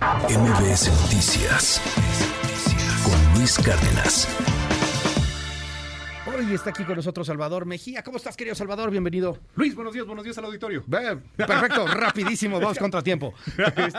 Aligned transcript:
MBS 0.00 0.88
Noticias 1.02 1.78
con 3.04 3.34
Luis 3.38 3.58
Cárdenas. 3.58 4.26
Hoy 6.26 6.54
está 6.54 6.70
aquí 6.70 6.84
con 6.84 6.96
nosotros 6.96 7.26
Salvador 7.26 7.66
Mejía. 7.66 8.02
¿Cómo 8.02 8.16
estás, 8.16 8.34
querido 8.34 8.54
Salvador? 8.54 8.90
Bienvenido. 8.90 9.38
Luis, 9.56 9.74
buenos 9.74 9.92
días, 9.92 10.06
buenos 10.06 10.24
días 10.24 10.38
al 10.38 10.46
auditorio. 10.46 10.84
Perfecto, 11.36 11.86
rapidísimo, 11.94 12.58
vamos 12.58 12.78
contra 12.78 13.02
tiempo. 13.02 13.34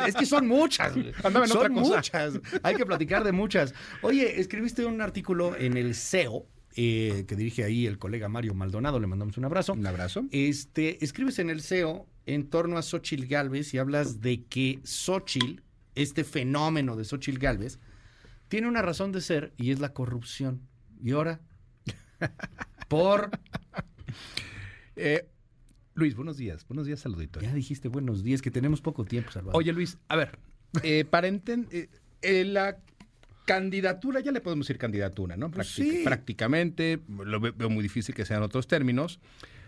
Es 0.08 0.16
que 0.16 0.26
son 0.26 0.48
muchas. 0.48 0.92
Andaba 1.24 1.46
en 1.46 1.52
son 1.52 1.58
otra 1.60 1.70
cosa. 1.70 1.96
muchas. 1.98 2.40
Hay 2.64 2.76
que 2.76 2.86
platicar 2.86 3.24
de 3.24 3.32
muchas. 3.32 3.76
Oye, 4.02 4.40
escribiste 4.42 4.84
un 4.86 5.02
artículo 5.02 5.56
en 5.56 5.78
el 5.78 5.94
SEO. 5.94 6.48
eh, 6.76 7.26
que 7.28 7.36
dirige 7.36 7.64
ahí 7.64 7.86
el 7.86 8.00
colega 8.00 8.28
Mario 8.28 8.56
Maldonado, 8.56 9.00
le 9.00 9.06
mandamos 9.06 9.38
un 9.38 9.46
abrazo. 9.46 9.74
Un 9.74 9.86
abrazo. 9.86 10.24
Este, 10.32 11.04
escribes 11.06 11.38
en 11.38 11.52
el 11.52 11.62
SEO 11.62 12.08
en 12.26 12.50
torno 12.50 12.78
a 12.80 12.82
Xochitl 12.82 13.26
Galvez 13.28 13.74
y 13.76 13.78
hablas 13.78 14.20
de 14.22 14.46
que 14.46 14.80
Xochitl, 14.84 15.62
este 15.96 16.24
fenómeno 16.24 16.96
de 16.96 17.06
Xochitl 17.06 17.40
Galvez, 17.40 17.80
tiene 18.48 18.68
una 18.68 18.82
razón 18.82 19.12
de 19.12 19.22
ser 19.22 19.54
y 19.58 19.72
es 19.72 19.80
la 19.80 19.94
corrupción. 19.94 20.62
Y 21.04 21.12
ahora, 21.12 21.40
por 22.88 23.32
Eh, 24.96 25.26
Luis, 25.94 26.16
buenos 26.16 26.38
días. 26.38 26.66
Buenos 26.68 26.86
días 26.86 27.06
al 27.06 27.14
auditorio. 27.14 27.50
Ya 27.50 27.56
dijiste 27.56 27.88
buenos 27.88 28.24
días, 28.24 28.42
que 28.42 28.52
tenemos 28.52 28.82
poco 28.82 29.04
tiempo, 29.06 29.32
Salvador. 29.32 29.58
Oye, 29.58 29.74
Luis, 29.74 29.98
a 30.10 30.16
ver, 30.16 30.38
eh, 30.84 31.06
para 31.10 31.28
entender, 31.28 31.90
la 32.22 32.78
candidatura, 33.46 34.20
ya 34.20 34.32
le 34.32 34.42
podemos 34.42 34.68
decir 34.68 34.78
candidatura, 34.78 35.36
¿no? 35.38 35.50
Pues 35.50 35.70
sí. 35.70 36.02
Prácticamente, 36.04 37.00
lo 37.08 37.40
ve- 37.40 37.52
veo 37.52 37.70
muy 37.70 37.84
difícil 37.84 38.14
que 38.16 38.26
sean 38.26 38.44
otros 38.44 38.68
términos. 38.68 39.20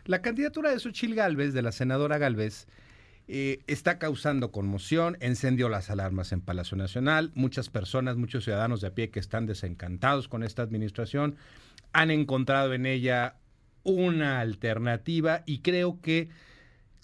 La 0.05 0.21
candidatura 0.21 0.69
de 0.71 0.79
Xochil 0.79 1.15
Gálvez, 1.15 1.53
de 1.53 1.61
la 1.61 1.71
senadora 1.71 2.17
Gálvez, 2.17 2.67
eh, 3.27 3.61
está 3.67 3.99
causando 3.99 4.51
conmoción, 4.51 5.17
encendió 5.21 5.69
las 5.69 5.89
alarmas 5.89 6.31
en 6.31 6.41
Palacio 6.41 6.75
Nacional, 6.75 7.31
muchas 7.35 7.69
personas, 7.69 8.17
muchos 8.17 8.43
ciudadanos 8.43 8.81
de 8.81 8.87
a 8.87 8.93
pie 8.93 9.11
que 9.11 9.19
están 9.19 9.45
desencantados 9.45 10.27
con 10.27 10.43
esta 10.43 10.61
administración, 10.61 11.37
han 11.93 12.11
encontrado 12.11 12.73
en 12.73 12.85
ella 12.85 13.35
una 13.83 14.39
alternativa 14.39 15.43
y 15.45 15.59
creo 15.59 16.01
que 16.01 16.29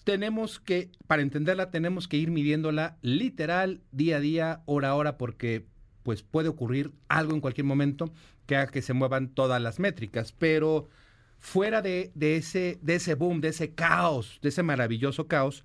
tenemos 0.03 0.59
que, 0.59 0.89
para 1.07 1.21
entenderla, 1.21 1.71
tenemos 1.71 2.07
que 2.07 2.17
ir 2.17 2.31
midiéndola 2.31 2.97
literal, 3.01 3.81
día 3.91 4.17
a 4.17 4.19
día, 4.19 4.61
hora 4.65 4.89
a 4.89 4.95
hora, 4.95 5.17
porque 5.17 5.65
pues 6.03 6.23
puede 6.23 6.49
ocurrir 6.49 6.91
algo 7.07 7.33
en 7.33 7.41
cualquier 7.41 7.65
momento 7.65 8.11
que 8.45 8.55
haga 8.55 8.71
que 8.71 8.81
se 8.81 8.93
muevan 8.93 9.29
todas 9.29 9.61
las 9.61 9.79
métricas, 9.79 10.31
pero 10.31 10.89
fuera 11.37 11.81
de, 11.81 12.11
de 12.15 12.35
ese, 12.35 12.79
de 12.81 12.95
ese 12.95 13.13
boom, 13.13 13.41
de 13.41 13.49
ese 13.49 13.73
caos, 13.73 14.39
de 14.41 14.49
ese 14.49 14.63
maravilloso 14.63 15.27
caos, 15.27 15.63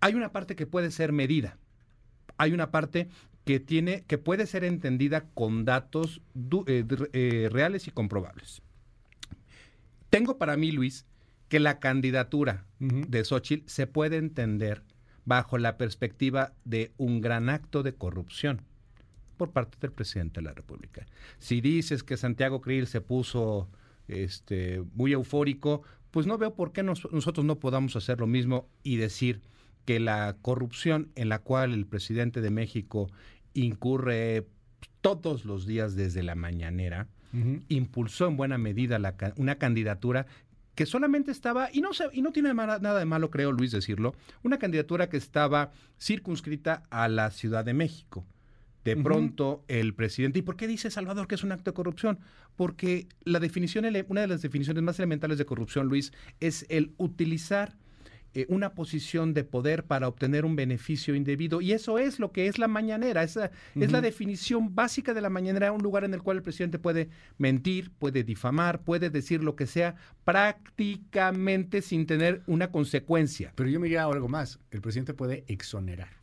hay 0.00 0.14
una 0.14 0.32
parte 0.32 0.56
que 0.56 0.66
puede 0.66 0.90
ser 0.90 1.12
medida. 1.12 1.58
Hay 2.36 2.52
una 2.52 2.70
parte 2.70 3.08
que 3.44 3.60
tiene, 3.60 4.02
que 4.06 4.18
puede 4.18 4.46
ser 4.46 4.64
entendida 4.64 5.24
con 5.34 5.64
datos 5.64 6.20
du- 6.34 6.64
eh, 6.66 6.84
eh, 7.12 7.48
reales 7.50 7.86
y 7.88 7.90
comprobables. 7.90 8.62
Tengo 10.10 10.38
para 10.38 10.56
mí, 10.56 10.72
Luis, 10.72 11.06
que 11.48 11.60
la 11.60 11.78
candidatura 11.80 12.64
de 12.78 13.24
Xochitl 13.24 13.68
se 13.68 13.86
puede 13.86 14.16
entender 14.16 14.82
bajo 15.24 15.58
la 15.58 15.76
perspectiva 15.76 16.52
de 16.64 16.92
un 16.96 17.20
gran 17.20 17.48
acto 17.48 17.82
de 17.82 17.94
corrupción 17.94 18.62
por 19.36 19.50
parte 19.52 19.78
del 19.80 19.92
presidente 19.92 20.40
de 20.40 20.44
la 20.46 20.52
República. 20.54 21.06
Si 21.38 21.60
dices 21.60 22.02
que 22.02 22.16
Santiago 22.16 22.60
Krill 22.60 22.86
se 22.86 23.00
puso 23.00 23.68
este, 24.08 24.82
muy 24.94 25.12
eufórico, 25.12 25.82
pues 26.10 26.26
no 26.26 26.36
veo 26.38 26.54
por 26.54 26.72
qué 26.72 26.82
nos- 26.82 27.10
nosotros 27.12 27.46
no 27.46 27.58
podamos 27.60 27.94
hacer 27.96 28.18
lo 28.18 28.26
mismo 28.26 28.68
y 28.82 28.96
decir 28.96 29.40
que 29.84 30.00
la 30.00 30.36
corrupción 30.42 31.08
en 31.14 31.28
la 31.28 31.38
cual 31.40 31.72
el 31.74 31.86
presidente 31.86 32.40
de 32.40 32.50
México 32.50 33.10
incurre 33.54 34.46
todos 35.00 35.44
los 35.44 35.66
días 35.66 35.96
desde 35.96 36.22
la 36.22 36.34
mañanera, 36.34 37.08
impulsó 37.68 38.26
en 38.26 38.36
buena 38.36 38.58
medida 38.58 38.98
la 38.98 39.14
una 39.36 39.54
candidatura 39.54 40.26
que 40.74 40.84
solamente 40.86 41.30
estaba, 41.30 41.68
y 41.72 41.80
no, 41.80 41.92
se- 41.92 42.08
y 42.12 42.22
no 42.22 42.32
tiene 42.32 42.52
nada 42.54 42.98
de 42.98 43.04
malo, 43.04 43.30
creo, 43.30 43.52
Luis, 43.52 43.70
decirlo, 43.70 44.14
una 44.42 44.58
candidatura 44.58 45.08
que 45.08 45.16
estaba 45.16 45.72
circunscrita 46.00 46.82
a 46.90 47.06
la 47.08 47.30
Ciudad 47.30 47.64
de 47.64 47.74
México. 47.74 48.24
De 48.84 48.96
pronto, 48.96 49.62
el 49.68 49.94
presidente, 49.94 50.38
¿y 50.38 50.42
por 50.42 50.56
qué 50.56 50.66
dice 50.66 50.90
Salvador 50.90 51.28
que 51.28 51.34
es 51.34 51.44
un 51.44 51.52
acto 51.52 51.70
de 51.70 51.74
corrupción? 51.74 52.18
Porque 52.56 53.06
la 53.24 53.38
definición, 53.38 53.84
una 54.08 54.20
de 54.22 54.26
las 54.26 54.40
definiciones 54.42 54.82
más 54.82 54.98
elementales 54.98 55.36
de 55.38 55.44
corrupción, 55.44 55.86
Luis, 55.86 56.12
es 56.40 56.64
el 56.70 56.94
utilizar 56.96 57.76
eh, 58.34 58.46
una 58.48 58.74
posición 58.74 59.34
de 59.34 59.44
poder 59.44 59.84
para 59.84 60.06
obtener 60.06 60.44
un 60.44 60.56
beneficio 60.56 61.14
indebido. 61.14 61.60
Y 61.60 61.72
eso 61.72 61.98
es 61.98 62.18
lo 62.18 62.30
que 62.32 62.46
es 62.46 62.58
la 62.58 62.68
mañanera. 62.68 63.22
Esa 63.22 63.50
es 63.74 63.90
la 63.90 64.00
definición 64.00 64.74
básica 64.74 65.14
de 65.14 65.20
la 65.20 65.30
mañanera, 65.30 65.72
un 65.72 65.82
lugar 65.82 66.04
en 66.04 66.14
el 66.14 66.22
cual 66.22 66.36
el 66.38 66.42
presidente 66.42 66.78
puede 66.78 67.08
mentir, 67.38 67.90
puede 67.98 68.22
difamar, 68.22 68.82
puede 68.82 69.10
decir 69.10 69.42
lo 69.42 69.56
que 69.56 69.66
sea, 69.66 69.96
prácticamente 70.24 71.82
sin 71.82 72.06
tener 72.06 72.42
una 72.46 72.70
consecuencia. 72.70 73.52
Pero 73.56 73.68
yo 73.68 73.80
me 73.80 73.86
diría 73.86 74.04
algo 74.04 74.28
más. 74.28 74.60
El 74.70 74.80
presidente 74.80 75.14
puede 75.14 75.44
exonerar. 75.48 76.20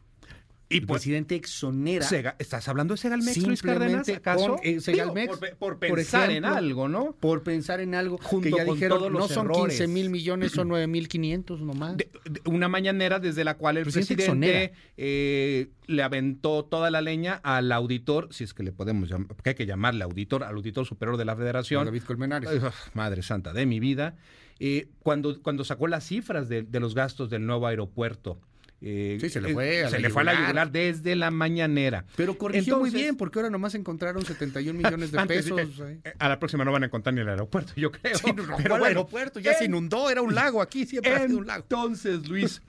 Y 0.69 0.79
el 0.79 0.85
pues, 0.85 0.99
presidente 1.01 1.35
exonera. 1.35 2.05
Sega- 2.05 2.35
¿estás 2.39 2.67
hablando 2.67 2.93
de 2.93 2.97
Segalmex, 2.97 3.37
Luis 3.37 3.61
Cárdenas, 3.61 4.09
acaso? 4.09 4.57
con, 4.57 4.59
eh, 4.63 4.81
Segalmex, 4.81 5.27
Digo, 5.39 5.39
por, 5.39 5.57
por 5.57 5.79
por 5.79 5.95
pensar 5.97 6.29
ejemplo, 6.29 6.49
en 6.51 6.57
algo, 6.57 6.89
¿no? 6.89 7.13
Por 7.13 7.41
pensar 7.43 7.79
en 7.79 7.95
algo 7.95 8.17
Junto 8.21 8.49
que 8.49 8.55
ya 8.57 8.65
con 8.65 8.75
dijeron, 8.75 8.97
todos 8.99 9.11
no 9.13 9.19
los 9.19 9.31
son 9.31 9.45
errores. 9.45 9.77
15 9.77 9.87
mil 9.87 10.09
millones, 10.09 10.51
son 10.51 10.67
9 10.69 10.87
mil 10.87 11.07
500 11.07 11.61
nomás. 11.61 11.95
de- 11.95 12.09
de 12.29 12.41
una 12.49 12.67
mañanera 12.67 13.19
desde 13.19 13.45
la 13.45 13.55
cual 13.55 13.77
el 13.77 13.85
Presidente 13.85 14.73
eh, 14.97 15.69
le 15.87 16.03
aventó 16.03 16.65
toda 16.65 16.91
la 16.91 16.99
leña 17.01 17.35
al 17.43 17.71
auditor, 17.71 18.27
si 18.31 18.43
es 18.43 18.53
que 18.53 18.63
le 18.63 18.73
podemos 18.73 19.09
llamar, 19.09 19.27
que 19.41 19.51
hay 19.51 19.55
que 19.55 19.65
llamarle 19.65 20.03
auditor, 20.03 20.43
al 20.43 20.55
auditor 20.55 20.85
superior 20.85 21.15
de 21.15 21.23
la 21.23 21.35
federación. 21.37 21.85
David 21.85 22.03
Colmenares. 22.03 22.49
Ay, 22.49 22.59
madre 22.93 23.23
santa 23.23 23.53
de 23.53 23.65
mi 23.65 23.79
vida. 23.79 24.15
eh, 24.59 24.89
cuando, 24.99 25.41
cuando 25.41 25.63
sacó 25.63 25.87
las 25.87 26.03
cifras 26.05 26.49
de, 26.49 26.63
de 26.63 26.79
los 26.81 26.93
gastos 26.93 27.29
del 27.29 27.45
nuevo 27.45 27.67
aeropuerto. 27.67 28.37
Eh, 28.81 29.17
Sí, 29.19 29.29
se 29.29 29.41
le 29.41 29.49
eh, 29.49 29.53
fue 29.53 29.83
a 29.83 29.89
se 29.89 29.95
la 29.99 30.01
le 30.07 30.09
fue 30.09 30.21
a 30.21 30.25
la 30.25 30.33
yugular. 30.39 30.71
desde 30.71 31.15
la 31.15 31.31
mañanera. 31.31 32.05
Pero 32.15 32.37
corrigió 32.37 32.77
muy 32.77 32.89
Entonces- 32.89 33.01
bien, 33.01 33.17
porque 33.17 33.39
ahora 33.39 33.49
nomás 33.49 33.73
encontraron 33.75 34.23
71 34.25 34.77
millones 34.83 35.11
de 35.11 35.25
pesos. 35.25 35.59
eh, 35.81 36.13
a 36.19 36.29
la 36.29 36.39
próxima 36.39 36.63
no 36.65 36.71
van 36.71 36.83
a 36.83 36.85
encontrar 36.87 37.13
ni 37.15 37.21
el 37.21 37.29
aeropuerto, 37.29 37.73
yo 37.75 37.91
creo. 37.91 38.15
Sí, 38.17 38.31
Pero 38.35 38.53
el 38.57 38.67
bueno, 38.69 38.85
aeropuerto, 38.85 39.39
ya 39.39 39.53
se 39.55 39.65
inundó, 39.65 40.09
era 40.09 40.21
un 40.21 40.35
lago 40.35 40.61
aquí, 40.61 40.85
siempre 40.85 41.13
ha 41.13 41.25
sido 41.25 41.39
un 41.39 41.47
lago. 41.47 41.63
Entonces, 41.63 42.27
Luis, 42.27 42.61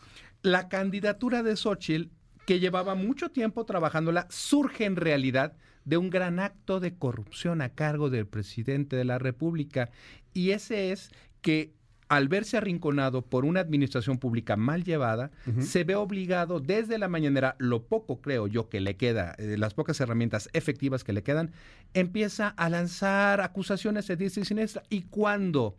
la 0.42 0.68
candidatura 0.68 1.42
de 1.42 1.56
Xochitl, 1.56 2.08
que 2.46 2.60
llevaba 2.60 2.94
mucho 2.94 3.30
tiempo 3.30 3.64
trabajándola, 3.66 4.26
surge 4.30 4.86
en 4.86 4.96
realidad 4.96 5.56
de 5.84 5.96
un 5.98 6.08
gran 6.10 6.38
acto 6.38 6.80
de 6.80 6.94
corrupción 6.96 7.60
a 7.62 7.70
cargo 7.74 8.08
del 8.10 8.26
presidente 8.26 8.96
de 8.96 9.04
la 9.04 9.18
República. 9.18 9.90
Y 10.34 10.50
ese 10.52 10.92
es 10.92 11.10
que 11.42 11.72
al 12.08 12.28
verse 12.28 12.56
arrinconado 12.56 13.22
por 13.22 13.44
una 13.44 13.60
administración 13.60 14.18
pública 14.18 14.56
mal 14.56 14.84
llevada, 14.84 15.30
se 15.60 15.84
ve 15.84 15.94
obligado 15.94 16.58
desde 16.58 16.98
la 16.98 17.08
mañanera, 17.08 17.54
lo 17.58 17.84
poco 17.84 18.20
creo 18.20 18.46
yo 18.46 18.68
que 18.68 18.80
le 18.80 18.96
queda, 18.96 19.34
eh, 19.38 19.56
las 19.58 19.74
pocas 19.74 20.00
herramientas 20.00 20.48
efectivas 20.54 21.04
que 21.04 21.12
le 21.12 21.22
quedan, 21.22 21.52
empieza 21.92 22.48
a 22.48 22.68
lanzar 22.70 23.40
acusaciones 23.40 24.06
de 24.06 24.16
diestra 24.16 24.42
y 24.42 24.46
siniestra. 24.46 24.82
Y 24.88 25.02
cuando 25.02 25.76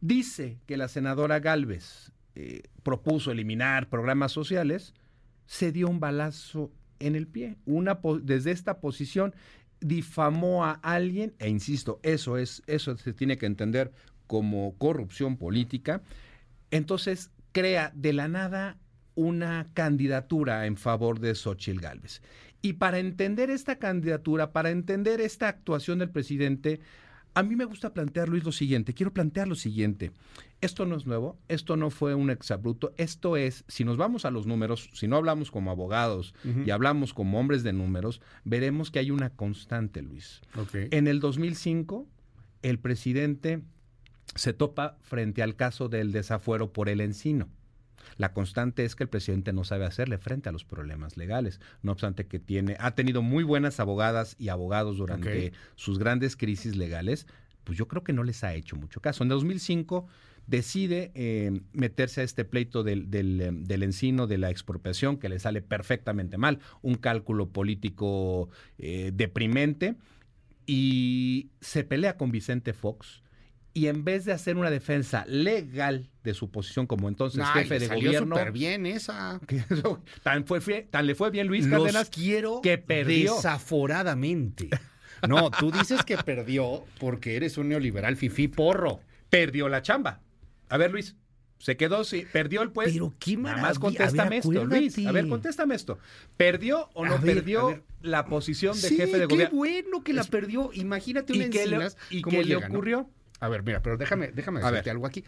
dice 0.00 0.58
que 0.66 0.78
la 0.78 0.88
senadora 0.88 1.38
Galvez 1.38 2.12
eh, 2.34 2.62
propuso 2.82 3.30
eliminar 3.30 3.88
programas 3.90 4.32
sociales, 4.32 4.94
se 5.46 5.72
dio 5.72 5.88
un 5.88 6.00
balazo 6.00 6.70
en 6.98 7.14
el 7.14 7.26
pie. 7.26 7.56
Una 7.66 8.00
desde 8.22 8.52
esta 8.52 8.80
posición 8.80 9.34
difamó 9.80 10.64
a 10.64 10.72
alguien, 10.72 11.34
e 11.38 11.48
insisto, 11.48 12.00
eso 12.02 12.36
es, 12.36 12.62
eso 12.66 12.96
se 12.96 13.12
tiene 13.12 13.36
que 13.36 13.46
entender 13.46 13.92
como 14.30 14.76
corrupción 14.78 15.36
política. 15.36 16.02
Entonces 16.70 17.32
crea 17.50 17.90
de 17.96 18.12
la 18.12 18.28
nada 18.28 18.78
una 19.16 19.66
candidatura 19.74 20.66
en 20.66 20.76
favor 20.76 21.18
de 21.18 21.34
Xochitl 21.34 21.80
Gálvez. 21.80 22.22
Y 22.62 22.74
para 22.74 23.00
entender 23.00 23.50
esta 23.50 23.80
candidatura, 23.80 24.52
para 24.52 24.70
entender 24.70 25.20
esta 25.20 25.48
actuación 25.48 25.98
del 25.98 26.10
presidente, 26.10 26.78
a 27.34 27.42
mí 27.42 27.56
me 27.56 27.64
gusta 27.64 27.92
plantear, 27.92 28.28
Luis, 28.28 28.44
lo 28.44 28.52
siguiente. 28.52 28.94
Quiero 28.94 29.12
plantear 29.12 29.48
lo 29.48 29.56
siguiente. 29.56 30.12
Esto 30.60 30.86
no 30.86 30.96
es 30.96 31.06
nuevo, 31.06 31.36
esto 31.48 31.74
no 31.76 31.90
fue 31.90 32.14
un 32.14 32.30
exabrupto, 32.30 32.94
esto 32.98 33.36
es, 33.36 33.64
si 33.66 33.82
nos 33.82 33.96
vamos 33.96 34.24
a 34.26 34.30
los 34.30 34.46
números, 34.46 34.90
si 34.92 35.08
no 35.08 35.16
hablamos 35.16 35.50
como 35.50 35.72
abogados 35.72 36.34
y 36.44 36.70
hablamos 36.70 37.14
como 37.14 37.40
hombres 37.40 37.64
de 37.64 37.72
números, 37.72 38.20
veremos 38.44 38.92
que 38.92 39.00
hay 39.00 39.10
una 39.10 39.30
constante, 39.30 40.02
Luis. 40.02 40.40
Ok. 40.56 40.74
En 40.92 41.08
el 41.08 41.18
2005, 41.18 42.06
el 42.62 42.78
presidente 42.78 43.62
se 44.34 44.52
topa 44.52 44.96
frente 45.02 45.42
al 45.42 45.56
caso 45.56 45.88
del 45.88 46.12
desafuero 46.12 46.72
por 46.72 46.88
el 46.88 47.00
encino. 47.00 47.48
La 48.16 48.32
constante 48.32 48.84
es 48.84 48.96
que 48.96 49.04
el 49.04 49.08
presidente 49.08 49.52
no 49.52 49.64
sabe 49.64 49.84
hacerle 49.84 50.18
frente 50.18 50.48
a 50.48 50.52
los 50.52 50.64
problemas 50.64 51.16
legales, 51.16 51.60
no 51.82 51.92
obstante 51.92 52.26
que 52.26 52.38
tiene, 52.38 52.76
ha 52.78 52.94
tenido 52.94 53.22
muy 53.22 53.44
buenas 53.44 53.80
abogadas 53.80 54.36
y 54.38 54.48
abogados 54.48 54.96
durante 54.96 55.52
sus 55.76 55.98
grandes 55.98 56.36
crisis 56.36 56.76
legales, 56.76 57.26
pues 57.64 57.78
yo 57.78 57.88
creo 57.88 58.02
que 58.02 58.12
no 58.12 58.24
les 58.24 58.42
ha 58.42 58.54
hecho 58.54 58.76
mucho 58.76 59.00
caso. 59.00 59.22
En 59.22 59.28
2005 59.28 60.06
decide 60.46 61.12
eh, 61.14 61.60
meterse 61.72 62.22
a 62.22 62.24
este 62.24 62.44
pleito 62.44 62.82
del, 62.82 63.10
del, 63.10 63.40
eh, 63.40 63.50
del 63.52 63.82
encino, 63.82 64.26
de 64.26 64.38
la 64.38 64.50
expropiación, 64.50 65.18
que 65.18 65.28
le 65.28 65.38
sale 65.38 65.62
perfectamente 65.62 66.38
mal, 66.38 66.58
un 66.82 66.94
cálculo 66.94 67.50
político 67.50 68.48
eh, 68.78 69.12
deprimente, 69.14 69.94
y 70.66 71.50
se 71.60 71.84
pelea 71.84 72.16
con 72.16 72.30
Vicente 72.30 72.72
Fox. 72.72 73.22
Y 73.72 73.86
en 73.86 74.04
vez 74.04 74.24
de 74.24 74.32
hacer 74.32 74.56
una 74.56 74.68
defensa 74.70 75.24
legal 75.28 76.10
de 76.24 76.34
su 76.34 76.50
posición 76.50 76.86
como 76.88 77.08
entonces 77.08 77.40
Ay, 77.44 77.62
jefe 77.62 77.78
de 77.78 77.86
salió 77.86 78.08
gobierno, 78.10 78.36
súper 78.36 78.52
bien 78.52 78.84
esa. 78.84 79.40
que 79.46 79.62
tan, 80.24 80.44
fue, 80.44 80.60
fue- 80.60 80.88
tan 80.90 81.06
le 81.06 81.14
fue 81.14 81.30
bien 81.30 81.46
Luis 81.46 81.66
Los 81.66 81.78
Cárdenas 81.84 82.10
quiero 82.10 82.60
que 82.62 82.78
perdió. 82.78 83.36
desaforadamente. 83.36 84.70
No, 85.28 85.50
tú 85.50 85.70
dices 85.70 86.02
que 86.04 86.16
perdió 86.18 86.84
porque 86.98 87.36
eres 87.36 87.58
un 87.58 87.68
neoliberal 87.68 88.16
fifí 88.16 88.48
porro. 88.48 89.00
perdió 89.28 89.68
la 89.68 89.82
chamba. 89.82 90.20
A 90.68 90.76
ver, 90.76 90.90
Luis, 90.90 91.14
se 91.58 91.76
quedó, 91.76 92.04
sí, 92.04 92.26
perdió 92.32 92.62
el 92.62 92.70
puesto. 92.72 92.92
Pero 92.92 93.14
qué 93.18 93.32
Nada 93.36 93.42
maravilla. 93.56 93.68
más 93.68 93.78
contéstame 93.78 94.30
ver, 94.30 94.38
esto, 94.38 94.64
Luis. 94.64 95.06
A 95.06 95.12
ver, 95.12 95.28
contéstame 95.28 95.74
esto. 95.74 95.98
¿Perdió 96.36 96.88
o 96.94 97.04
no 97.04 97.18
ver, 97.18 97.36
perdió 97.36 97.84
la 98.02 98.24
posición 98.26 98.74
de 98.80 98.88
Sí, 98.88 98.96
jefe 98.96 99.18
de 99.18 99.28
qué 99.28 99.34
gobierno? 99.34 99.56
bueno 99.56 100.02
que 100.02 100.12
la 100.14 100.24
perdió. 100.24 100.70
Imagínate 100.72 101.32
una 101.34 101.44
¿Y 101.46 101.50
qué 101.50 101.66
le, 101.66 101.88
y 102.10 102.22
qué 102.22 102.44
le 102.44 102.56
ocurrió? 102.56 103.08
A 103.40 103.48
ver, 103.48 103.62
mira, 103.62 103.82
pero 103.82 103.96
déjame, 103.96 104.28
déjame 104.32 104.60
A 104.60 104.64
decirte 104.66 104.84
ver. 104.90 104.90
algo 104.92 105.06
aquí. 105.06 105.24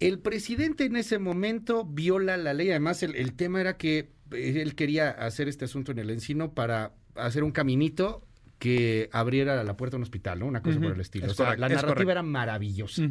El 0.00 0.18
presidente 0.18 0.84
en 0.84 0.96
ese 0.96 1.18
momento 1.18 1.84
viola 1.84 2.36
la 2.36 2.54
ley. 2.54 2.70
Además, 2.70 3.02
el, 3.02 3.14
el 3.14 3.34
tema 3.34 3.60
era 3.60 3.76
que 3.76 4.10
eh, 4.32 4.60
él 4.62 4.74
quería 4.74 5.10
hacer 5.10 5.48
este 5.48 5.66
asunto 5.66 5.92
en 5.92 5.98
el 5.98 6.10
encino 6.10 6.52
para 6.52 6.92
hacer 7.14 7.44
un 7.44 7.52
caminito 7.52 8.26
que 8.58 9.08
abriera 9.12 9.62
la 9.64 9.76
puerta 9.76 9.96
a 9.96 9.98
un 9.98 10.02
hospital, 10.04 10.38
¿no? 10.40 10.46
Una 10.46 10.62
cosa 10.62 10.80
por 10.80 10.92
el 10.92 11.00
estilo. 11.00 11.26
es 11.26 11.32
O 11.32 11.34
sea, 11.34 11.46
correcto, 11.46 11.60
la 11.60 11.68
narrativa 11.68 12.12
era 12.12 12.22
maravillosa. 12.22 13.02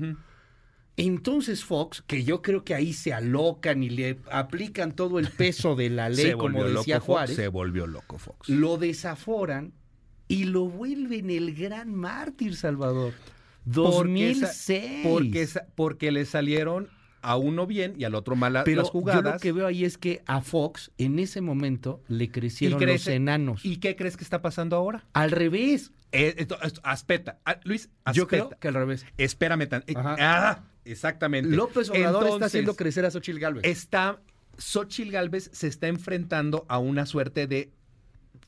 Entonces 0.97 1.63
Fox, 1.63 2.01
que 2.05 2.23
yo 2.23 2.41
creo 2.41 2.63
que 2.63 2.75
ahí 2.75 2.93
se 2.93 3.13
alocan 3.13 3.81
y 3.83 3.89
le 3.89 4.17
aplican 4.29 4.93
todo 4.93 5.19
el 5.19 5.29
peso 5.29 5.75
de 5.75 5.89
la 5.89 6.09
ley, 6.09 6.33
como 6.33 6.63
decía 6.65 6.95
loco 6.95 7.05
Juárez, 7.05 7.31
Fox. 7.31 7.35
Se 7.43 7.47
volvió 7.47 7.87
loco 7.87 8.17
Fox. 8.17 8.49
lo 8.49 8.77
desaforan 8.77 9.73
y 10.27 10.45
lo 10.45 10.65
vuelven 10.67 11.29
el 11.29 11.55
gran 11.55 11.93
mártir, 11.95 12.55
Salvador. 12.55 13.13
Porque 13.65 14.31
esa- 14.31 14.47
2006. 14.47 15.07
Porque, 15.07 15.41
esa- 15.41 15.65
porque 15.75 16.11
le 16.11 16.25
salieron 16.25 16.87
a 17.21 17.37
uno 17.37 17.67
bien 17.67 17.93
y 17.97 18.03
al 18.03 18.15
otro 18.15 18.35
mal 18.35 18.53
Pero 18.65 18.81
las 18.81 18.87
yo 18.87 18.93
lo 18.93 18.99
jugadas. 18.99 19.41
que 19.41 19.51
veo 19.51 19.67
ahí 19.67 19.85
es 19.85 19.97
que 19.99 20.23
a 20.25 20.41
Fox 20.41 20.91
en 20.97 21.19
ese 21.19 21.41
momento 21.41 22.01
le 22.07 22.31
crecieron 22.31 22.79
crece- 22.79 22.93
los 22.93 23.07
enanos. 23.07 23.63
¿Y 23.65 23.77
qué 23.77 23.95
crees 23.95 24.17
que 24.17 24.23
está 24.23 24.41
pasando 24.41 24.75
ahora? 24.75 25.05
Al 25.13 25.29
revés. 25.29 25.91
Eh, 26.11 26.33
esto- 26.39 26.57
esto- 26.63 26.81
aspeta. 26.83 27.39
Ah, 27.45 27.59
Luis, 27.63 27.89
Yo 28.13 28.23
aspeta. 28.23 28.27
creo 28.27 28.49
que 28.59 28.67
al 28.67 28.73
revés. 28.73 29.05
Espérame 29.17 29.67
tan. 29.67 29.83
eh, 29.87 29.93
ah, 29.97 30.63
exactamente. 30.83 31.55
López 31.55 31.89
Obrador 31.91 32.23
está 32.23 32.25
Entonces, 32.33 32.45
haciendo 32.47 32.75
crecer 32.75 33.05
a 33.05 33.11
Xochitl 33.11 33.39
Gálvez. 33.39 33.63
está 33.65 34.19
Xochitl 34.57 35.11
Galvez 35.11 35.49
se 35.53 35.67
está 35.67 35.87
enfrentando 35.87 36.65
a 36.67 36.79
una 36.79 37.05
suerte 37.05 37.47
de 37.47 37.71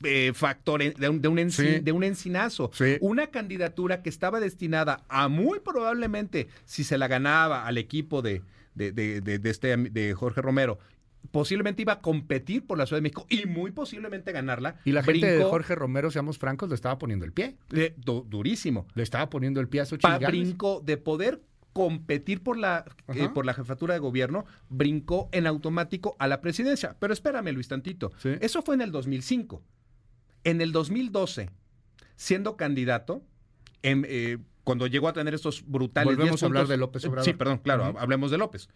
eh, 0.04 0.32
factor 0.34 0.82
de 0.94 1.08
un, 1.08 1.20
de 1.20 1.28
un 1.28 1.38
enci- 1.38 1.76
Sí. 1.76 1.80
de 1.80 1.92
un 1.92 2.04
encinazo. 2.04 2.70
Sí. 2.72 2.96
Una 3.00 3.28
candidatura 3.28 4.02
que 4.02 4.08
estaba 4.10 4.40
destinada 4.40 5.04
a 5.08 5.28
muy 5.28 5.60
probablemente, 5.60 6.48
si 6.64 6.84
se 6.84 6.98
la 6.98 7.08
ganaba 7.08 7.66
al 7.66 7.78
equipo 7.78 8.22
de, 8.22 8.42
de, 8.74 8.92
de- 8.92 9.50
este, 9.50 9.76
de 9.76 10.14
Jorge 10.14 10.42
Romero, 10.42 10.78
posiblemente 11.30 11.82
iba 11.82 11.94
a 11.94 12.00
competir 12.00 12.66
por 12.66 12.76
la 12.78 12.86
Ciudad 12.86 12.98
de 12.98 13.02
México 13.02 13.26
y 13.30 13.46
muy 13.46 13.70
posiblemente 13.70 14.30
ganarla. 14.32 14.76
y 14.84 14.92
la 14.92 15.02
gente 15.02 15.26
de 15.38 15.44
Jorge 15.44 15.74
Romero, 15.74 16.10
seamos 16.10 16.38
francos, 16.38 16.68
le 16.68 16.74
estaba 16.74 16.98
poniendo 16.98 17.24
el 17.24 17.32
pie. 17.32 17.56
du- 17.96 18.26
durísimo. 18.28 18.86
Le 18.94 19.02
estaba 19.02 19.30
poniendo 19.30 19.60
el 19.60 19.68
pie 19.68 19.80
a 19.80 19.84
Gálvez. 20.18 20.28
brincó 20.28 20.80
de 20.84 20.96
poder 20.96 21.40
competir 21.72 22.40
por 22.40 22.56
la, 22.56 22.84
eh, 23.14 23.28
por 23.34 23.44
la 23.44 23.52
jefatura 23.52 23.94
de 23.94 24.00
gobierno, 24.00 24.44
brincó 24.68 25.28
en 25.32 25.46
automático 25.48 26.14
a 26.20 26.28
la 26.28 26.40
presidencia. 26.40 26.94
Pero 27.00 27.12
espérame, 27.12 27.48
Luis, 27.52 27.66
tantito. 27.66 28.12
Sí. 28.18 28.30
Eso 28.40 28.62
fue 28.62 28.76
en 28.76 28.82
el 28.82 28.92
2005. 28.92 29.60
En 30.44 30.60
el 30.60 30.72
2012, 30.72 31.50
siendo 32.16 32.56
candidato, 32.56 33.22
en, 33.82 34.04
eh, 34.08 34.38
cuando 34.62 34.86
llegó 34.86 35.08
a 35.08 35.12
tener 35.12 35.34
estos 35.34 35.64
brutales 35.66 36.06
Volvemos 36.16 36.40
10 36.40 36.42
a 36.42 36.46
hablar 36.46 36.62
puntos- 36.62 36.68
de 36.70 36.76
López 36.78 37.04
Obrador. 37.04 37.24
Sí, 37.24 37.32
perdón, 37.34 37.58
claro, 37.58 37.90
Ujú. 37.90 37.98
hablemos 37.98 38.30
de 38.30 38.38
López. 38.38 38.68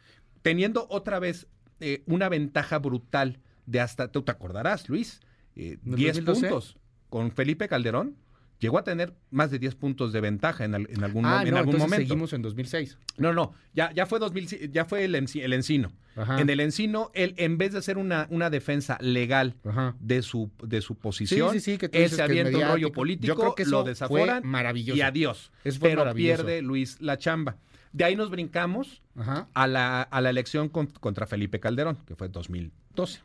Teniendo 0.43 0.87
otra 0.91 1.19
vez 1.19 1.47
eh, 1.81 2.03
una 2.07 2.29
ventaja 2.29 2.79
brutal 2.81 3.39
de 3.67 3.81
hasta, 3.81 4.11
tú 4.11 4.23
te 4.23 4.33
acordarás, 4.33 4.89
Luis, 4.89 5.21
eh, 5.55 5.79
¿En 5.85 5.91
el 5.93 5.97
10 5.97 6.17
2012? 6.25 6.49
puntos 6.49 6.77
con 7.09 7.31
Felipe 7.31 7.69
Calderón. 7.69 8.17
Llegó 8.61 8.77
a 8.79 8.83
tener 8.83 9.15
más 9.31 9.51
de 9.53 9.59
10 9.61 9.77
puntos 9.77 10.13
de 10.13 10.21
ventaja 10.21 10.65
en, 10.65 10.75
en 10.75 11.05
algún, 11.05 11.25
Ah, 11.25 11.43
en 11.45 11.51
no, 11.53 11.59
algún 11.59 11.77
momento. 11.79 11.97
seguimos 12.09 12.33
en 12.33 12.43
2006. 12.43 12.99
No, 13.17 13.33
no, 13.33 13.53
ya, 13.73 13.93
ya 13.93 14.05
fue 14.07 14.19
2000, 14.19 14.73
ya 14.73 14.85
fue 14.85 15.05
el, 15.05 15.15
el 15.15 15.53
encino. 15.53 15.93
Ajá. 16.17 16.41
En 16.41 16.51
el 16.51 16.59
encino, 16.59 17.13
él, 17.15 17.35
en 17.37 17.57
vez 17.59 17.71
de 17.73 17.79
hacer 17.79 17.99
una, 17.99 18.27
una 18.31 18.51
defensa 18.51 18.99
legal 19.01 19.55
Ajá. 19.65 19.95
de 20.01 20.23
su, 20.23 20.51
de 20.61 20.81
su 20.81 20.97
posición, 20.97 21.53
Sí, 21.53 21.61
sí, 21.61 21.73
sí, 21.73 21.79
que 21.79 21.89
tú 21.89 21.99
él 21.99 22.11
se 22.11 22.21
avienta 22.21 22.59
un 22.59 22.65
rollo 22.67 22.91
político, 22.91 23.29
Yo 23.29 23.37
creo 23.37 23.55
que 23.55 23.65
lo 23.65 23.85
desaforan 23.85 24.43
maravilloso. 24.45 24.99
y 24.99 25.03
adiós. 25.03 25.53
Eso 25.63 25.79
fue 25.79 25.91
Pero 25.91 26.01
maravilloso. 26.01 26.45
pierde 26.45 26.63
Luis 26.63 27.01
la 27.01 27.17
chamba. 27.17 27.57
De 27.93 28.03
ahí 28.05 28.17
nos 28.17 28.29
brincamos 28.31 29.03
Ajá. 29.17 29.49
a 29.55 29.67
la, 29.69 30.03
a 30.03 30.21
la 30.21 30.31
elección 30.31 30.69
con- 30.69 30.89
contra 30.89 31.27
Felipe 31.29 31.61
Calderón, 31.61 31.97
que 32.07 32.17
fue 32.17 32.29
2012. 32.29 33.21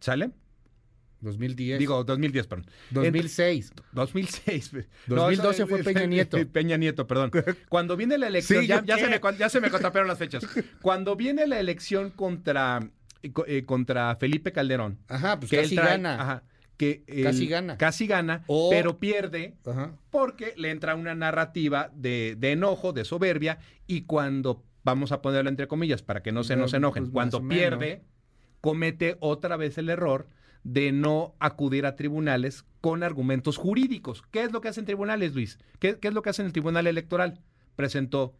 ¿Sale? 0.00 0.30
2010. 1.22 1.78
Digo, 1.78 2.04
2010, 2.04 2.46
perdón. 2.46 2.66
2006. 2.90 3.72
2006. 3.92 4.72
2012 5.06 5.66
fue 5.66 5.82
Peña 5.82 6.06
Nieto. 6.06 6.36
Peña 6.52 6.76
Nieto, 6.76 7.06
perdón. 7.06 7.30
Cuando 7.68 7.96
viene 7.96 8.18
la 8.18 8.28
elección, 8.28 8.62
Sí, 8.62 8.66
ya, 8.68 8.82
se 8.98 9.08
me, 9.08 9.20
ya 9.38 9.48
se 9.48 9.60
me 9.60 9.70
las 9.70 10.18
fechas. 10.18 10.44
Cuando 10.82 11.16
viene 11.16 11.46
la 11.46 11.58
elección 11.58 12.10
contra, 12.10 12.80
eh, 13.22 13.64
contra 13.64 14.14
Felipe 14.16 14.52
Calderón, 14.52 14.98
Ajá, 15.08 15.38
pues 15.38 15.50
que 15.50 15.56
él 15.58 15.62
casi 15.64 15.76
trae- 15.76 15.84
gana. 15.86 16.20
ajá, 16.22 16.42
que 16.76 17.04
él 17.06 17.22
Casi 17.24 17.46
gana. 17.46 17.78
Casi 17.78 18.06
gana, 18.06 18.42
O- 18.48 18.68
pero 18.70 18.98
pierde 18.98 19.54
Ajá. 19.64 19.92
porque 20.10 20.54
le 20.56 20.70
entra 20.70 20.94
una 20.96 21.14
narrativa 21.14 21.90
de, 21.94 22.34
de 22.38 22.52
enojo, 22.52 22.92
de 22.92 23.04
soberbia, 23.04 23.58
y 23.86 24.02
cuando, 24.02 24.64
vamos 24.82 25.12
a 25.12 25.22
ponerlo 25.22 25.48
entre 25.50 25.68
comillas, 25.68 26.02
para 26.02 26.22
que 26.22 26.32
no 26.32 26.42
se 26.42 26.56
nos 26.56 26.74
enojen, 26.74 27.04
pues, 27.04 27.12
cuando 27.12 27.46
pierde, 27.46 28.02
comete 28.60 29.16
otra 29.20 29.56
vez 29.56 29.78
el 29.78 29.88
error 29.90 30.26
de 30.64 30.92
no 30.92 31.34
acudir 31.38 31.86
a 31.86 31.96
tribunales 31.96 32.64
con 32.80 33.02
argumentos 33.02 33.56
jurídicos. 33.56 34.22
¿Qué 34.30 34.42
es 34.42 34.52
lo 34.52 34.60
que 34.60 34.68
hacen 34.68 34.84
tribunales, 34.84 35.34
Luis? 35.34 35.58
¿Qué, 35.78 35.98
qué 35.98 36.08
es 36.08 36.14
lo 36.14 36.22
que 36.22 36.30
hace 36.30 36.42
el 36.42 36.52
tribunal 36.52 36.86
electoral? 36.86 37.40
Presentó 37.76 38.34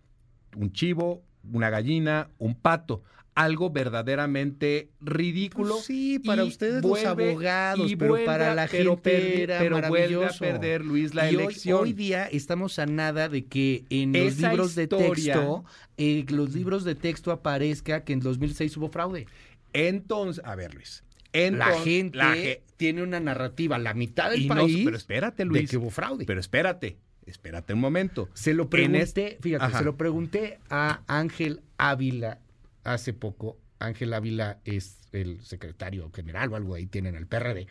un 0.57 0.73
chivo, 0.73 1.23
una 1.51 1.71
gallina, 1.71 2.31
un 2.39 2.55
pato. 2.55 3.03
Algo 3.35 3.71
verdaderamente 3.71 4.91
ridículo. 5.01 5.77
Pues 5.77 5.87
sí, 5.87 6.19
para 6.19 6.45
ustedes 6.45 6.85
los 6.85 7.03
abogados, 7.03 7.91
pero 7.99 8.11
vuelve 8.11 8.27
para 8.27 8.55
la 8.55 8.69
pero 8.69 8.97
gente 8.97 9.43
era 9.43 9.59
pero 9.59 9.81
vuelve 9.89 10.27
a 10.27 10.31
perder, 10.39 10.85
Luis, 10.85 11.15
la 11.15 11.31
Y 11.31 11.37
elección. 11.37 11.81
Hoy, 11.81 11.95
día 11.95 12.27
estamos 12.27 12.79
a 12.79 12.85
nada 12.85 13.31
de 13.31 13.47
que 13.47 13.85
en 13.89 14.13
los 14.13 14.35
Esa 14.35 14.51
libros 14.51 14.75
de 14.75 14.87
texto, 14.87 15.65
eh, 15.97 16.27
los 16.29 16.53
libros 16.53 16.85
de 16.85 16.95
texto 16.95 17.33
aparezca 17.33 18.05
que 18.05 18.13
en 18.13 18.21
2006 18.21 18.77
hubo 18.77 18.91
fraude. 18.91 19.27
Entonces, 19.73 20.45
a 20.45 20.55
ver, 20.55 20.75
Luis. 20.75 21.03
La 21.33 21.49
entonces- 21.67 21.85
gente 21.85 22.19
la 22.19 22.35
ge- 22.35 22.63
tiene 22.77 23.03
una 23.03 23.21
narrativa, 23.21 23.79
la 23.79 23.95
mitad 23.95 24.31
del 24.31 24.43
y 24.43 24.49
no- 24.49 24.55
país, 24.55 24.83
pero 24.85 24.97
espérate, 24.97 25.37
de 25.43 25.45
Luis. 25.47 25.71
que 25.71 25.77
hubo 25.77 25.91
fraude. 25.91 26.25
Pero 26.27 26.41
espérate, 26.41 26.99
espérate 27.27 27.73
un 27.75 27.81
momento. 27.81 28.29
Se 28.35 28.55
lo 28.55 28.69
pregunté, 28.69 29.03
este- 29.03 29.39
fíjate, 29.41 29.65
Ajá. 29.65 29.79
se 29.79 29.85
lo 29.85 29.97
pregunté 29.97 30.59
a 30.69 31.03
Ángel 31.07 31.63
Ávila 31.79 32.39
hace 32.85 33.13
poco. 33.13 33.59
Ángel 33.79 34.13
Ávila 34.15 34.61
es 34.65 34.99
el 35.13 35.41
secretario 35.43 36.11
general 36.15 36.53
o 36.53 36.57
algo 36.57 36.75
ahí 36.75 36.87
tienen 36.87 37.15
el 37.17 37.27
PRD. 37.27 37.67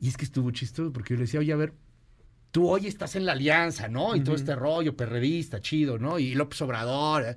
Y 0.00 0.08
es 0.08 0.16
que 0.16 0.24
estuvo 0.24 0.50
chistoso 0.50 0.92
porque 0.92 1.14
yo 1.14 1.18
le 1.18 1.22
decía, 1.22 1.40
oye, 1.40 1.52
a 1.52 1.56
ver, 1.56 1.72
tú 2.50 2.68
hoy 2.68 2.86
estás 2.86 3.16
en 3.16 3.24
la 3.26 3.32
alianza, 3.32 3.88
¿no? 3.88 4.14
Y 4.16 4.20
todo 4.20 4.34
este 4.36 4.54
rollo 4.54 4.96
perredista, 4.96 5.60
chido, 5.60 5.98
¿no? 5.98 6.18
Y 6.18 6.34
López 6.34 6.60
Obrador. 6.62 7.24
¿eh? 7.24 7.36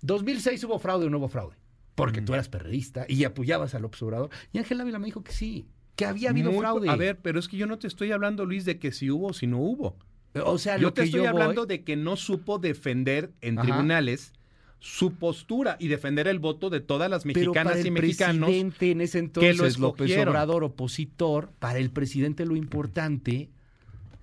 2006 0.00 0.62
hubo 0.64 0.78
fraude 0.78 1.06
o 1.06 1.10
no 1.10 1.18
hubo 1.18 1.28
fraude. 1.28 1.56
Porque 1.98 2.20
Ujú. 2.20 2.26
tú 2.26 2.34
eras 2.34 2.48
perredista 2.48 3.04
y 3.08 3.24
apoyabas 3.24 3.74
a 3.74 3.78
López 3.80 4.00
Obrador. 4.02 4.30
Y 4.52 4.58
Ángel 4.58 4.80
Ávila 4.80 4.98
me 4.98 5.06
dijo 5.06 5.22
que 5.22 5.32
sí, 5.32 5.66
que 5.96 6.06
había 6.06 6.30
habido 6.30 6.50
Muy- 6.52 6.60
fraude. 6.60 6.88
A 6.88 6.96
ver, 6.96 7.18
pero 7.20 7.38
es 7.40 7.48
que 7.48 7.56
yo 7.58 7.66
no 7.66 7.78
te 7.78 7.86
estoy 7.88 8.12
hablando, 8.12 8.46
Luis, 8.46 8.64
de 8.64 8.78
que 8.78 8.92
si 8.92 9.10
hubo 9.10 9.26
o 9.28 9.32
si 9.34 9.46
no 9.46 9.58
hubo. 9.58 9.96
o 10.44 10.56
sea, 10.58 10.76
Yo 10.76 10.82
lo 10.88 10.92
te 10.92 11.00
que 11.02 11.04
estoy 11.06 11.18
yo 11.24 11.32
voy- 11.32 11.42
hablando 11.42 11.66
de 11.66 11.82
que 11.82 11.96
no 11.96 12.14
supo 12.16 12.58
defender 12.60 13.32
en 13.40 13.58
Ajá. 13.58 13.66
tribunales 13.66 14.32
su 14.78 15.14
postura 15.14 15.76
y 15.80 15.88
defender 15.88 16.28
el 16.28 16.38
voto 16.38 16.70
de 16.70 16.78
todas 16.80 17.10
las 17.10 17.24
Pero 17.24 17.34
mexicanas 17.34 17.72
para 17.72 17.80
el 17.80 17.86
y 17.88 17.90
mexicanos. 17.90 18.46
presidente 18.48 18.90
en 18.92 19.00
ese 19.00 19.18
que 19.18 19.24
entonces, 19.24 19.56
lo 19.78 19.88
López 19.88 20.04
escogieron. 20.04 20.28
Obrador, 20.28 20.62
opositor, 20.62 21.50
para 21.58 21.80
el 21.80 21.90
presidente 21.90 22.46
lo 22.46 22.54
importante 22.54 23.48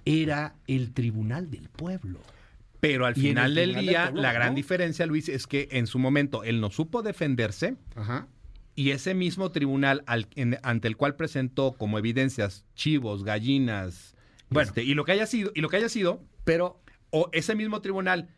era 0.06 0.56
el 0.68 0.94
tribunal 0.94 1.50
del 1.52 1.68
pueblo. 1.68 2.20
Pero 2.88 3.06
al 3.06 3.16
final 3.16 3.58
el 3.58 3.74
del 3.74 3.86
día, 3.86 4.04
Pueblo, 4.06 4.22
la 4.22 4.34
gran 4.34 4.50
¿no? 4.50 4.56
diferencia, 4.56 5.06
Luis, 5.06 5.30
es 5.30 5.48
que 5.48 5.68
en 5.72 5.88
su 5.88 6.00
momento 6.00 6.44
él 6.44 6.60
no 6.62 6.70
supo 6.70 7.02
defenderse 7.02 7.76
Ajá. 7.96 8.28
y 8.76 8.92
ese 8.92 9.14
mismo 9.14 9.52
tribunal 9.52 10.04
al- 10.06 10.28
en- 10.36 10.58
ante 10.64 10.88
el 10.88 10.98
cual 10.98 11.16
presentó 11.16 11.74
como 11.74 11.98
evidencias 12.00 12.66
chivos, 12.76 13.24
gallinas, 13.24 14.16
Bueno. 14.50 14.68
este, 14.70 14.84
y 14.84 14.94
lo 14.94 15.06
que 15.06 15.14
haya 15.14 15.26
sido, 15.26 15.52
y 15.56 15.62
lo 15.62 15.70
que 15.70 15.78
haya 15.78 15.90
sido, 15.90 16.22
Pero 16.44 16.80
o 17.10 17.30
ese 17.34 17.56
mismo 17.56 17.82
tribunal 17.82 18.30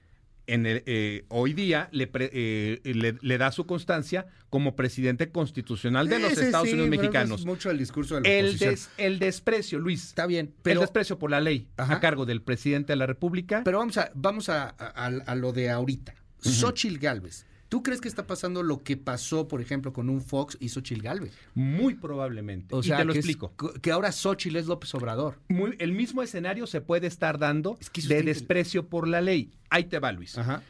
en 0.47 0.65
el, 0.65 0.83
eh, 0.85 1.25
hoy 1.29 1.53
día 1.53 1.89
le, 1.91 2.07
pre- 2.07 2.29
eh, 2.33 2.79
le, 2.83 3.17
le 3.21 3.37
da 3.37 3.51
su 3.51 3.65
constancia 3.65 4.25
como 4.49 4.75
presidente 4.75 5.29
constitucional 5.29 6.07
de 6.07 6.19
los 6.19 6.37
Estados 6.37 6.67
sí, 6.67 6.73
Unidos 6.73 6.89
pero 6.89 7.01
mexicanos. 7.01 7.39
Es 7.41 7.45
mucho 7.45 7.69
el 7.69 7.77
discurso 7.77 8.15
de 8.15 8.21
la 8.21 8.29
El, 8.29 8.57
des- 8.57 8.89
el 8.97 9.19
desprecio, 9.19 9.77
Luis. 9.79 10.05
Está 10.05 10.25
bien, 10.25 10.47
el 10.47 10.53
pero, 10.63 10.81
desprecio 10.81 11.19
por 11.19 11.29
la 11.31 11.41
ley 11.41 11.67
Ajá. 11.77 11.95
a 11.95 11.99
cargo 11.99 12.25
del 12.25 12.41
presidente 12.41 12.93
de 12.93 12.97
la 12.97 13.05
República. 13.05 13.61
pero 13.65 13.79
vamos 13.79 13.97
a 13.97 14.09
vamos 14.15 14.49
a, 14.49 14.69
a- 14.79 15.05
a 15.05 15.35
lo 15.35 15.51
de 15.53 15.69
ahorita. 15.69 16.15
Xochitl 16.41 16.97
Galvez. 16.97 17.45
¿Tú 17.69 17.83
crees 17.83 17.99
que 17.99 18.07
está 18.07 18.25
pasando 18.27 18.63
lo 18.63 18.81
que 18.81 18.95
pasó, 18.95 19.47
por 19.49 19.59
ejemplo, 19.61 19.91
con 19.91 20.09
un 20.09 20.21
Fox 20.21 20.57
y 20.59 20.69
Xochitl 20.69 21.01
Galvez? 21.01 21.33
muy 21.53 21.95
probablemente. 21.95 22.73
O 22.73 22.81
sea, 22.81 22.95
y 22.95 22.99
te 22.99 23.05
lo 23.05 23.13
que, 23.13 23.19
es- 23.19 23.25
explico. 23.25 23.53
que 23.81 23.91
ahora 23.91 24.11
Xochitl 24.11 24.55
es 24.55 24.67
López 24.67 24.93
Obrador. 24.95 25.39
Muy- 25.49 25.75
el 25.79 25.91
mismo 25.91 26.23
escenario 26.23 26.65
se 26.67 26.79
puede 26.81 27.07
estar 27.07 27.37
dando 27.37 27.77
Es 27.81 27.89
que 27.89 27.99
eso 27.99 28.09
de 28.09 28.23
desprecio 28.23 28.87
por 28.87 29.07
la 29.07 29.19
ley. 29.21 29.51
Ahí 29.69 29.83
te 29.85 29.99
va, 29.99 30.11
Luis. 30.13 30.37
Ajá. 30.37 30.61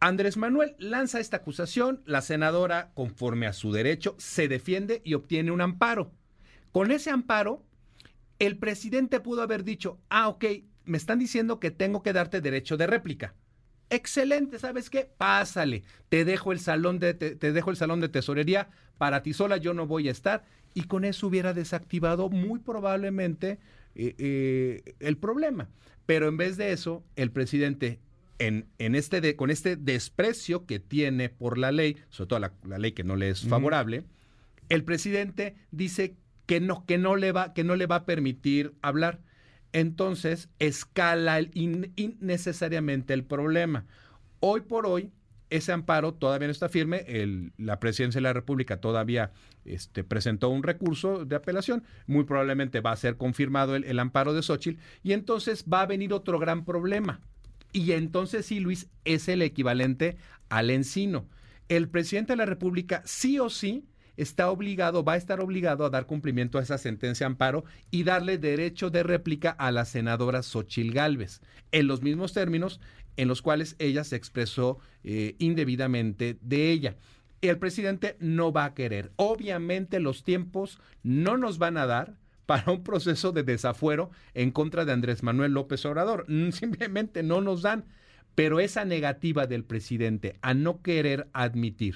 Andrés 0.00 0.36
Manuel 0.36 0.74
lanza 0.78 1.20
esta 1.20 1.38
acusación, 1.38 2.02
la 2.04 2.20
senadora, 2.20 2.90
conforme 2.94 3.46
a 3.46 3.52
su 3.52 3.72
derecho, 3.72 4.16
se 4.18 4.48
defiende 4.48 5.00
y 5.04 5.14
obtiene 5.14 5.50
un 5.50 5.60
amparo. 5.60 6.10
Con 6.72 6.90
ese 6.90 7.10
amparo, 7.10 7.62
el 8.38 8.58
presidente 8.58 9.20
pudo 9.20 9.40
haber 9.42 9.62
dicho, 9.64 9.98
ah, 10.10 10.28
ok, 10.28 10.44
me 10.84 10.98
están 10.98 11.18
diciendo 11.20 11.58
que 11.60 11.70
tengo 11.70 12.02
que 12.02 12.12
darte 12.12 12.40
derecho 12.40 12.76
de 12.76 12.86
réplica. 12.88 13.34
Excelente, 13.90 14.58
¿sabes 14.58 14.90
qué? 14.90 15.08
Pásale, 15.18 15.82
te 16.08 16.24
dejo 16.24 16.52
el 16.52 16.58
salón 16.58 16.98
de 16.98 17.14
te, 17.14 17.36
te 17.36 17.52
dejo 17.52 17.70
el 17.70 17.76
salón 17.76 18.00
de 18.00 18.08
tesorería 18.08 18.68
para 18.98 19.22
ti 19.22 19.32
sola, 19.32 19.56
yo 19.56 19.74
no 19.74 19.86
voy 19.86 20.08
a 20.08 20.12
estar 20.12 20.44
y 20.74 20.84
con 20.84 21.04
eso 21.04 21.26
hubiera 21.28 21.54
desactivado 21.54 22.28
muy 22.28 22.58
probablemente 22.58 23.58
eh, 23.94 24.14
eh, 24.18 24.94
el 25.00 25.16
problema. 25.16 25.68
Pero 26.06 26.28
en 26.28 26.36
vez 26.36 26.56
de 26.56 26.72
eso, 26.72 27.04
el 27.16 27.30
presidente 27.30 28.00
en, 28.38 28.66
en 28.78 28.94
este 28.94 29.20
de, 29.20 29.36
con 29.36 29.50
este 29.50 29.76
desprecio 29.76 30.66
que 30.66 30.80
tiene 30.80 31.28
por 31.28 31.56
la 31.56 31.72
ley, 31.72 31.96
sobre 32.10 32.28
todo 32.28 32.38
la, 32.40 32.52
la 32.66 32.78
ley 32.78 32.92
que 32.92 33.04
no 33.04 33.16
le 33.16 33.30
es 33.30 33.46
favorable, 33.46 34.04
el 34.68 34.84
presidente 34.84 35.54
dice 35.70 36.16
que 36.46 36.60
no, 36.60 36.84
que 36.84 36.98
no 36.98 37.16
le 37.16 37.32
va, 37.32 37.54
que 37.54 37.64
no 37.64 37.76
le 37.76 37.86
va 37.86 37.96
a 37.96 38.06
permitir 38.06 38.74
hablar. 38.82 39.20
Entonces 39.74 40.48
escala 40.60 41.40
innecesariamente 41.40 43.12
el 43.12 43.24
problema. 43.24 43.84
Hoy 44.38 44.60
por 44.60 44.86
hoy, 44.86 45.10
ese 45.50 45.72
amparo 45.72 46.14
todavía 46.14 46.46
no 46.46 46.52
está 46.52 46.68
firme. 46.68 47.04
La 47.58 47.80
presidencia 47.80 48.20
de 48.20 48.22
la 48.22 48.32
República 48.32 48.80
todavía 48.80 49.32
este, 49.64 50.04
presentó 50.04 50.48
un 50.50 50.62
recurso 50.62 51.24
de 51.24 51.34
apelación. 51.34 51.82
Muy 52.06 52.22
probablemente 52.22 52.80
va 52.80 52.92
a 52.92 52.96
ser 52.96 53.16
confirmado 53.16 53.74
el, 53.74 53.82
el 53.82 53.98
amparo 53.98 54.32
de 54.32 54.42
Xochitl. 54.42 54.80
Y 55.02 55.12
entonces 55.12 55.64
va 55.70 55.82
a 55.82 55.86
venir 55.86 56.12
otro 56.12 56.38
gran 56.38 56.64
problema. 56.64 57.20
Y 57.72 57.90
entonces 57.92 58.46
sí, 58.46 58.60
Luis, 58.60 58.88
es 59.04 59.28
el 59.28 59.42
equivalente 59.42 60.18
al 60.50 60.70
encino. 60.70 61.26
El 61.68 61.88
presidente 61.88 62.34
de 62.34 62.36
la 62.36 62.46
República 62.46 63.02
sí 63.04 63.40
o 63.40 63.50
sí 63.50 63.84
está 64.16 64.50
obligado, 64.50 65.04
va 65.04 65.14
a 65.14 65.16
estar 65.16 65.40
obligado 65.40 65.84
a 65.84 65.90
dar 65.90 66.06
cumplimiento 66.06 66.58
a 66.58 66.62
esa 66.62 66.78
sentencia 66.78 67.26
amparo 67.26 67.64
y 67.90 68.04
darle 68.04 68.38
derecho 68.38 68.90
de 68.90 69.02
réplica 69.02 69.50
a 69.50 69.70
la 69.70 69.84
senadora 69.84 70.42
Xochil 70.42 70.92
Gálvez, 70.92 71.40
en 71.72 71.86
los 71.86 72.02
mismos 72.02 72.32
términos 72.32 72.80
en 73.16 73.28
los 73.28 73.42
cuales 73.42 73.76
ella 73.78 74.04
se 74.04 74.16
expresó 74.16 74.78
eh, 75.02 75.36
indebidamente 75.38 76.38
de 76.40 76.70
ella. 76.70 76.96
El 77.40 77.58
presidente 77.58 78.16
no 78.20 78.52
va 78.52 78.64
a 78.64 78.74
querer. 78.74 79.12
Obviamente 79.16 80.00
los 80.00 80.24
tiempos 80.24 80.80
no 81.02 81.36
nos 81.36 81.58
van 81.58 81.76
a 81.76 81.86
dar 81.86 82.16
para 82.46 82.72
un 82.72 82.82
proceso 82.82 83.32
de 83.32 83.42
desafuero 83.42 84.10
en 84.34 84.50
contra 84.50 84.84
de 84.84 84.92
Andrés 84.92 85.22
Manuel 85.22 85.52
López 85.52 85.84
Obrador. 85.84 86.26
Simplemente 86.52 87.22
no 87.22 87.40
nos 87.40 87.62
dan. 87.62 87.84
Pero 88.34 88.58
esa 88.58 88.84
negativa 88.84 89.46
del 89.46 89.64
presidente 89.64 90.38
a 90.42 90.54
no 90.54 90.82
querer 90.82 91.28
admitir 91.32 91.94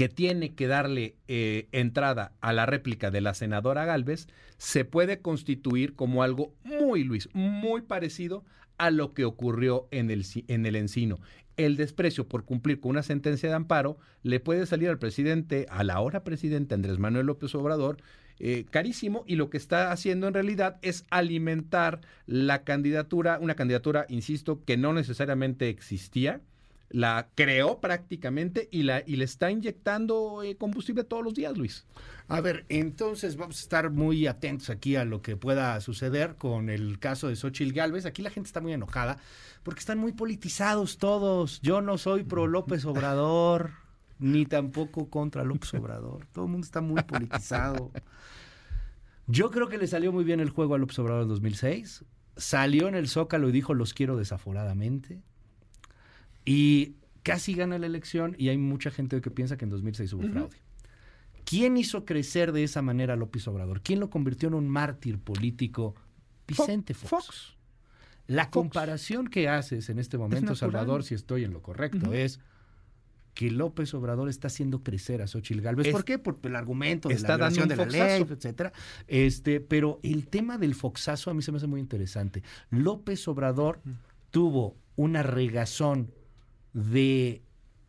que 0.00 0.08
tiene 0.08 0.54
que 0.54 0.66
darle 0.66 1.14
eh, 1.28 1.68
entrada 1.72 2.32
a 2.40 2.54
la 2.54 2.64
réplica 2.64 3.10
de 3.10 3.20
la 3.20 3.34
senadora 3.34 3.84
Galvez, 3.84 4.28
se 4.56 4.86
puede 4.86 5.20
constituir 5.20 5.94
como 5.94 6.22
algo 6.22 6.54
muy, 6.64 7.04
Luis, 7.04 7.28
muy 7.34 7.82
parecido 7.82 8.42
a 8.78 8.90
lo 8.90 9.12
que 9.12 9.26
ocurrió 9.26 9.88
en 9.90 10.10
el, 10.10 10.24
en 10.48 10.64
el 10.64 10.76
encino. 10.76 11.20
El 11.58 11.76
desprecio 11.76 12.26
por 12.26 12.46
cumplir 12.46 12.80
con 12.80 12.92
una 12.92 13.02
sentencia 13.02 13.50
de 13.50 13.56
amparo 13.56 13.98
le 14.22 14.40
puede 14.40 14.64
salir 14.64 14.88
al 14.88 14.98
presidente, 14.98 15.66
a 15.68 15.84
la 15.84 15.96
ahora 15.96 16.24
presidente 16.24 16.74
Andrés 16.74 16.98
Manuel 16.98 17.26
López 17.26 17.54
Obrador, 17.54 17.98
eh, 18.38 18.64
carísimo 18.70 19.24
y 19.26 19.36
lo 19.36 19.50
que 19.50 19.58
está 19.58 19.92
haciendo 19.92 20.28
en 20.28 20.32
realidad 20.32 20.78
es 20.80 21.04
alimentar 21.10 22.00
la 22.24 22.64
candidatura, 22.64 23.38
una 23.38 23.54
candidatura, 23.54 24.06
insisto, 24.08 24.64
que 24.64 24.78
no 24.78 24.94
necesariamente 24.94 25.68
existía, 25.68 26.40
la 26.90 27.28
creó 27.36 27.80
prácticamente 27.80 28.68
y, 28.72 28.82
la, 28.82 29.02
y 29.06 29.16
le 29.16 29.24
está 29.24 29.50
inyectando 29.50 30.42
eh, 30.42 30.56
combustible 30.56 31.04
todos 31.04 31.24
los 31.24 31.34
días, 31.34 31.56
Luis. 31.56 31.86
A 32.26 32.40
ver, 32.40 32.66
entonces 32.68 33.36
vamos 33.36 33.58
a 33.58 33.62
estar 33.62 33.90
muy 33.90 34.26
atentos 34.26 34.70
aquí 34.70 34.96
a 34.96 35.04
lo 35.04 35.22
que 35.22 35.36
pueda 35.36 35.80
suceder 35.80 36.34
con 36.36 36.68
el 36.68 36.98
caso 36.98 37.28
de 37.28 37.36
Xochitl 37.36 37.72
Galvez. 37.72 38.06
Aquí 38.06 38.22
la 38.22 38.30
gente 38.30 38.48
está 38.48 38.60
muy 38.60 38.72
enojada 38.72 39.18
porque 39.62 39.80
están 39.80 39.98
muy 39.98 40.12
politizados 40.12 40.98
todos. 40.98 41.60
Yo 41.62 41.80
no 41.80 41.96
soy 41.96 42.24
pro 42.24 42.48
López 42.48 42.84
Obrador, 42.84 43.70
ni 44.18 44.44
tampoco 44.44 45.08
contra 45.08 45.44
López 45.44 45.72
Obrador. 45.74 46.26
Todo 46.32 46.46
el 46.46 46.50
mundo 46.50 46.64
está 46.64 46.80
muy 46.80 47.02
politizado. 47.02 47.92
Yo 49.28 49.52
creo 49.52 49.68
que 49.68 49.78
le 49.78 49.86
salió 49.86 50.10
muy 50.12 50.24
bien 50.24 50.40
el 50.40 50.50
juego 50.50 50.74
a 50.74 50.78
López 50.78 50.98
Obrador 50.98 51.22
en 51.22 51.28
2006. 51.28 52.04
Salió 52.36 52.88
en 52.88 52.96
el 52.96 53.08
Zócalo 53.08 53.48
y 53.48 53.52
dijo 53.52 53.74
los 53.74 53.94
quiero 53.94 54.16
desaforadamente. 54.16 55.22
Y 56.44 56.94
casi 57.22 57.54
gana 57.54 57.78
la 57.78 57.86
elección 57.86 58.34
y 58.38 58.48
hay 58.48 58.58
mucha 58.58 58.90
gente 58.90 59.20
que 59.20 59.30
piensa 59.30 59.56
que 59.56 59.64
en 59.64 59.70
2006 59.70 60.12
hubo 60.14 60.22
fraude. 60.28 60.56
¿Quién 61.44 61.76
hizo 61.76 62.04
crecer 62.04 62.52
de 62.52 62.62
esa 62.64 62.80
manera 62.82 63.14
a 63.14 63.16
López 63.16 63.46
Obrador? 63.48 63.80
¿Quién 63.82 64.00
lo 64.00 64.08
convirtió 64.10 64.48
en 64.48 64.54
un 64.54 64.68
mártir 64.68 65.18
político? 65.18 65.94
Vicente 66.46 66.94
Fox. 66.94 67.56
La 68.26 68.44
Fox. 68.44 68.52
comparación 68.52 69.26
que 69.28 69.48
haces 69.48 69.88
en 69.90 69.98
este 69.98 70.16
momento. 70.18 70.54
Salvador, 70.54 71.02
si 71.02 71.14
estoy 71.14 71.44
en 71.44 71.52
lo 71.52 71.62
correcto, 71.62 72.12
es 72.12 72.40
que 73.34 73.50
López 73.50 73.92
Obrador 73.94 74.28
está 74.28 74.48
haciendo 74.48 74.82
crecer 74.82 75.22
a 75.22 75.26
Xochitl 75.26 75.60
Gálvez. 75.60 75.86
Es- 75.88 75.92
¿Por 75.92 76.04
qué? 76.04 76.18
Por 76.18 76.38
el 76.42 76.54
argumento 76.56 77.08
de 77.08 77.14
está 77.14 77.36
la 77.38 77.48
dando 77.50 77.66
de 77.66 77.76
la 77.76 77.86
ley, 77.86 78.26
etcétera. 78.28 78.72
Este, 79.08 79.60
pero 79.60 79.98
el 80.02 80.26
tema 80.28 80.58
del 80.58 80.74
foxazo 80.74 81.30
a 81.30 81.34
mí 81.34 81.42
se 81.42 81.50
me 81.52 81.58
hace 81.58 81.66
muy 81.66 81.80
interesante. 81.80 82.42
López 82.70 83.26
Obrador 83.28 83.80
tuvo 84.30 84.76
una 84.96 85.22
regazón 85.22 86.10
de 86.72 87.42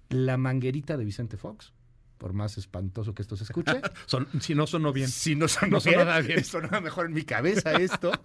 la 0.09 0.38
manguerita 0.38 0.97
de 0.97 1.05
Vicente 1.05 1.38
Fox, 1.38 1.73
por 2.17 2.33
más 2.33 2.57
espantoso 2.57 3.13
que 3.13 3.21
esto 3.21 3.35
se 3.35 3.43
escuche. 3.45 3.81
Son, 4.05 4.27
si 4.39 4.53
no 4.55 4.67
sonó 4.67 4.93
bien. 4.93 5.07
Si 5.07 5.35
no 5.35 5.47
sonó, 5.47 5.71
No 5.73 5.79
sonó 5.79 5.95
bien, 5.97 6.07
nada 6.07 6.21
bien. 6.21 6.43
sonaba 6.43 6.81
mejor 6.81 7.05
en 7.07 7.13
mi 7.13 7.23
cabeza 7.23 7.73
esto. 7.73 8.11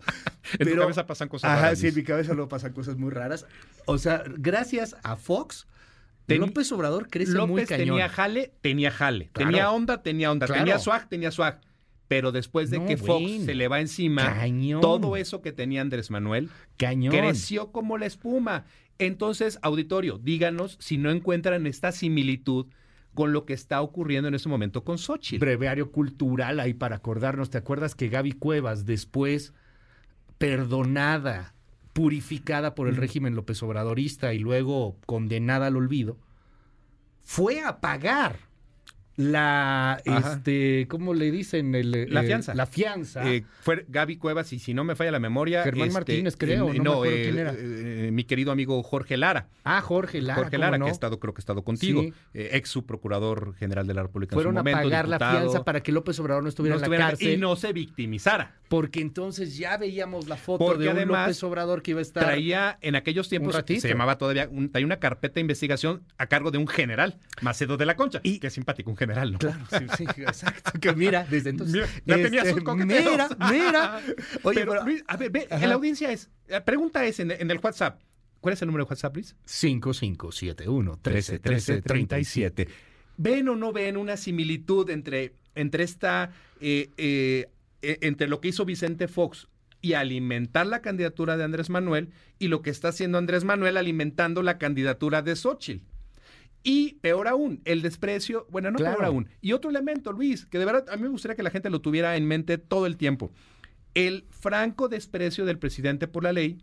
En 0.61 0.69
tu 0.71 0.77
cabeza 0.77 1.07
pasan 1.07 1.29
cosas 1.29 1.51
Ajá, 1.51 1.61
raras, 1.63 1.79
sí, 1.81 1.89
en 1.89 1.95
mi 1.97 2.05
cabeza 2.05 2.33
luego 2.33 2.49
pasan 2.49 2.73
cosas 2.73 2.97
muy 2.97 3.11
raras. 3.11 3.47
O 3.85 3.99
sea, 3.99 4.23
gracias 4.29 4.97
a 5.03 5.17
Fox, 5.17 5.67
Ten- 6.27 6.41
López 6.41 6.71
Obrador 6.71 7.09
crece 7.09 7.33
muy 7.33 7.39
López 7.63 7.69
cañón. 7.69 7.87
tenía 7.89 8.09
jale, 8.09 8.53
tenía 8.61 8.91
jale. 8.93 9.31
Claro. 9.33 9.51
Tenía 9.51 9.71
onda, 9.73 10.03
tenía 10.05 10.31
onda. 10.31 10.47
Claro. 10.47 10.61
Tenía 10.63 10.79
swag, 10.79 11.09
tenía 11.09 11.31
swag. 11.33 11.61
Pero 12.07 12.31
después 12.31 12.71
de 12.71 12.79
No, 12.79 12.87
que 12.87 12.97
Fox 12.97 13.23
bueno. 13.23 13.45
se 13.45 13.55
le 13.57 13.67
va 13.67 13.81
encima, 13.81 14.23
Cañón. 14.37 14.81
todo 14.81 15.17
eso 15.17 15.43
que 15.43 15.51
tenía 15.51 15.81
Andrés 15.81 16.13
Manuel 16.13 16.49
cañón. 16.77 17.13
creció 17.13 17.73
como 17.73 17.99
la 17.99 18.07
espuma. 18.07 18.65
Entonces, 18.99 19.59
auditorio, 19.63 20.19
díganos 20.19 20.77
si 20.81 20.99
no 20.99 21.11
encuentran 21.11 21.67
esta 21.67 21.93
similitud 21.93 22.67
con 23.15 23.33
lo 23.33 23.47
que 23.47 23.55
está 23.55 23.81
ocurriendo 23.81 24.29
en 24.29 24.35
este 24.35 24.49
momento 24.49 24.85
con 24.85 24.99
Xochitl. 24.99 25.41
breviario 25.41 25.91
cultural 25.91 26.61
ahí 26.61 26.75
para 26.75 26.97
acordarnos. 26.97 27.51
¿Te 27.51 27.59
acuerdas 27.59 27.95
que 27.95 28.09
Gaby 28.09 28.33
Cuevas, 28.33 28.85
después 28.85 29.55
perdonada, 30.39 31.55
purificada 31.93 32.75
por 32.75 32.89
el 32.89 32.97
régimen 32.97 33.35
López 33.35 33.63
Obradorista 33.63 34.35
y 34.35 34.39
luego 34.39 34.99
condenada 35.07 35.69
al 35.69 35.77
olvido, 35.77 36.19
fue 37.23 37.63
a 37.63 37.81
pagar 37.81 38.39
la, 39.17 39.95
Ajá. 40.07 40.33
este, 40.35 40.87
¿cómo 40.89 41.15
le 41.15 41.31
dicen? 41.31 41.75
El, 41.75 42.07
La 42.13 42.23
eh, 42.23 42.27
fianza. 42.27 42.55
La 42.55 42.67
fianza. 42.67 43.27
Eh, 43.31 43.45
fue 43.61 43.85
Gaby 43.89 44.17
Cuevas, 44.19 44.53
y 44.53 44.59
si 44.59 44.75
no 44.75 44.85
me 44.85 44.95
falla 44.95 45.11
la 45.11 45.19
memoria. 45.21 45.63
Germán 45.63 45.93
Martínez, 45.93 46.37
creo, 46.37 46.67
no 46.67 46.73
me 46.73 46.79
acuerdo 46.91 47.05
eh, 47.07 47.23
quién 47.25 47.39
era. 47.39 47.55
eh, 47.57 48.11
mi 48.13 48.25
querido 48.25 48.53
amigo 48.53 48.83
Jorge 48.83 49.17
Lara. 49.17 49.49
ah, 49.65 49.81
Jorge 49.81 50.21
Lara. 50.21 50.35
Jorge 50.43 50.51
¿cómo 50.57 50.61
Lara, 50.65 50.79
no? 50.79 50.85
que 50.87 50.91
ha 50.91 50.93
estado, 50.93 51.19
creo 51.19 51.33
que 51.35 51.39
ha 51.41 51.43
estado 51.43 51.63
contigo, 51.65 52.03
Sí. 52.03 52.13
ex 52.35 52.69
subprocurador 52.71 53.55
general 53.57 53.87
de 53.87 53.95
la 53.95 54.03
República 54.03 54.35
Fueron 54.35 54.57
en 54.59 54.65
su 54.65 54.69
a 54.69 54.83
pagar 54.83 55.09
la 55.09 55.19
fianza 55.19 55.65
para 55.65 55.83
que 55.83 55.93
López 55.93 56.19
Obrador 56.21 56.43
no 56.43 56.49
estuviera 56.49 56.77
no 56.79 56.85
en 56.85 56.91
la 56.91 56.97
cárcel. 56.99 57.33
y 57.33 57.37
no 57.39 57.57
se 57.57 57.73
victimizara. 57.73 58.55
Porque 58.69 59.01
entonces 59.01 59.57
ya 59.57 59.77
veíamos 59.79 60.27
la 60.29 60.37
foto 60.37 60.67
Porque 60.67 60.85
de 60.85 60.91
un 60.91 60.97
además 60.97 61.29
López 61.29 61.43
Obrador 61.45 61.83
que 61.83 61.93
iba 61.93 62.01
a 62.01 62.03
estar. 62.03 62.25
Traía 62.25 62.79
en 62.83 62.97
aquellos 62.97 63.29
tiempos, 63.29 63.57
se 63.67 63.89
llamaba 63.89 64.19
todavía, 64.19 64.49
un- 64.51 64.71
traía 64.71 64.85
una 64.87 64.99
carpeta 64.99 65.35
de 65.35 65.41
investigación 65.43 66.03
a 66.19 66.27
cargo 66.27 66.51
de 66.51 66.59
un 66.59 66.67
general, 66.67 67.19
Macedo 67.43 67.77
de 67.77 67.87
la 67.87 67.95
Concha. 67.97 68.21
Y- 68.23 68.41
que 68.41 68.49
es 68.49 68.53
simpático, 68.53 68.91
un 68.91 68.97
general, 68.97 69.06
¿no? 69.07 69.39
Claro, 69.39 69.65
sí, 69.71 69.87
sí, 69.97 70.05
exacto. 70.23 70.79
Que 70.81 70.93
mira, 70.95 71.27
desde 71.29 71.51
entonces. 71.51 71.75
Mira, 71.75 71.89
ya 72.05 72.23
tenía 72.23 72.41
este, 72.41 72.55
sus 72.55 72.63
coqueteos. 72.63 73.11
Mira, 73.11 73.29
mira. 73.51 74.01
Oye, 74.43 74.61
pero, 74.61 74.73
pero- 74.73 74.85
Luis, 74.85 75.05
a 75.07 75.17
ver, 75.17 75.31
ve, 75.31 75.47
Ajá. 75.51 75.67
la 75.67 75.75
audiencia 75.75 76.11
es, 76.11 76.31
la 76.49 76.65
pregunta 76.65 77.05
es 77.05 77.21
en, 77.21 77.31
en 77.31 77.51
el 77.51 77.59
WhatsApp, 77.63 78.01
¿Cuál 78.41 78.53
es 78.53 78.63
el 78.63 78.67
número 78.67 78.85
de 78.85 78.91
WhatsApp, 78.91 79.15
Luis? 79.17 79.35
5571 79.45 80.99
13 81.03 81.39
13 81.41 81.83
37. 81.83 82.69
¿Ven 83.17 83.49
o 83.49 83.57
no 83.57 83.73
ven 83.73 83.97
una 83.97 84.17
similitud 84.17 84.89
entre, 84.91 85.35
entre 85.55 85.85
esta, 85.85 86.31
eh, 86.61 86.91
eh, 86.97 87.49
eh, 87.83 87.99
entre 88.03 88.29
lo 88.29 88.41
que 88.41 88.49
hizo 88.49 88.65
Vicente 88.65 89.09
Fox 89.09 89.49
y 89.81 89.95
alimentar 89.95 90.67
la 90.67 90.81
candidatura 90.83 91.37
de 91.37 91.45
Andrés 91.45 91.71
Manuel 91.71 92.11
y 92.39 92.49
lo 92.49 92.63
que 92.63 92.71
está 92.71 92.89
haciendo 92.89 93.19
Andrés 93.19 93.45
Manuel 93.45 93.77
alimentando 93.77 94.43
la 94.43 94.59
candidatura 94.59 95.23
de 95.23 95.35
Xochitl? 95.35 95.83
Y 96.69 96.95
peor 96.95 97.29
aún, 97.29 97.61
el 97.65 97.81
desprecio, 97.81 98.45
bueno, 98.51 98.73
no 98.73 98.79
Claro. 98.79 98.97
peor 98.97 99.07
aún. 99.07 99.29
Y 99.41 99.53
otro 99.53 99.71
elemento, 99.71 100.11
Luis, 100.11 100.47
que 100.47 100.59
de 100.59 100.65
verdad 100.65 100.85
a 100.91 100.97
mí 100.97 101.03
me 101.05 101.09
gustaría 101.09 101.37
que 101.37 101.45
la 101.45 101.51
gente 101.51 101.71
lo 101.71 101.81
tuviera 101.81 102.17
en 102.17 102.27
mente 102.27 102.59
todo 102.59 102.87
el 102.87 102.97
tiempo. 102.97 103.31
El 103.95 104.27
franco 104.31 104.89
desprecio 104.89 105.45
del 105.45 105.61
presidente 105.61 106.09
por 106.09 106.25
la 106.25 106.33
ley 106.33 106.59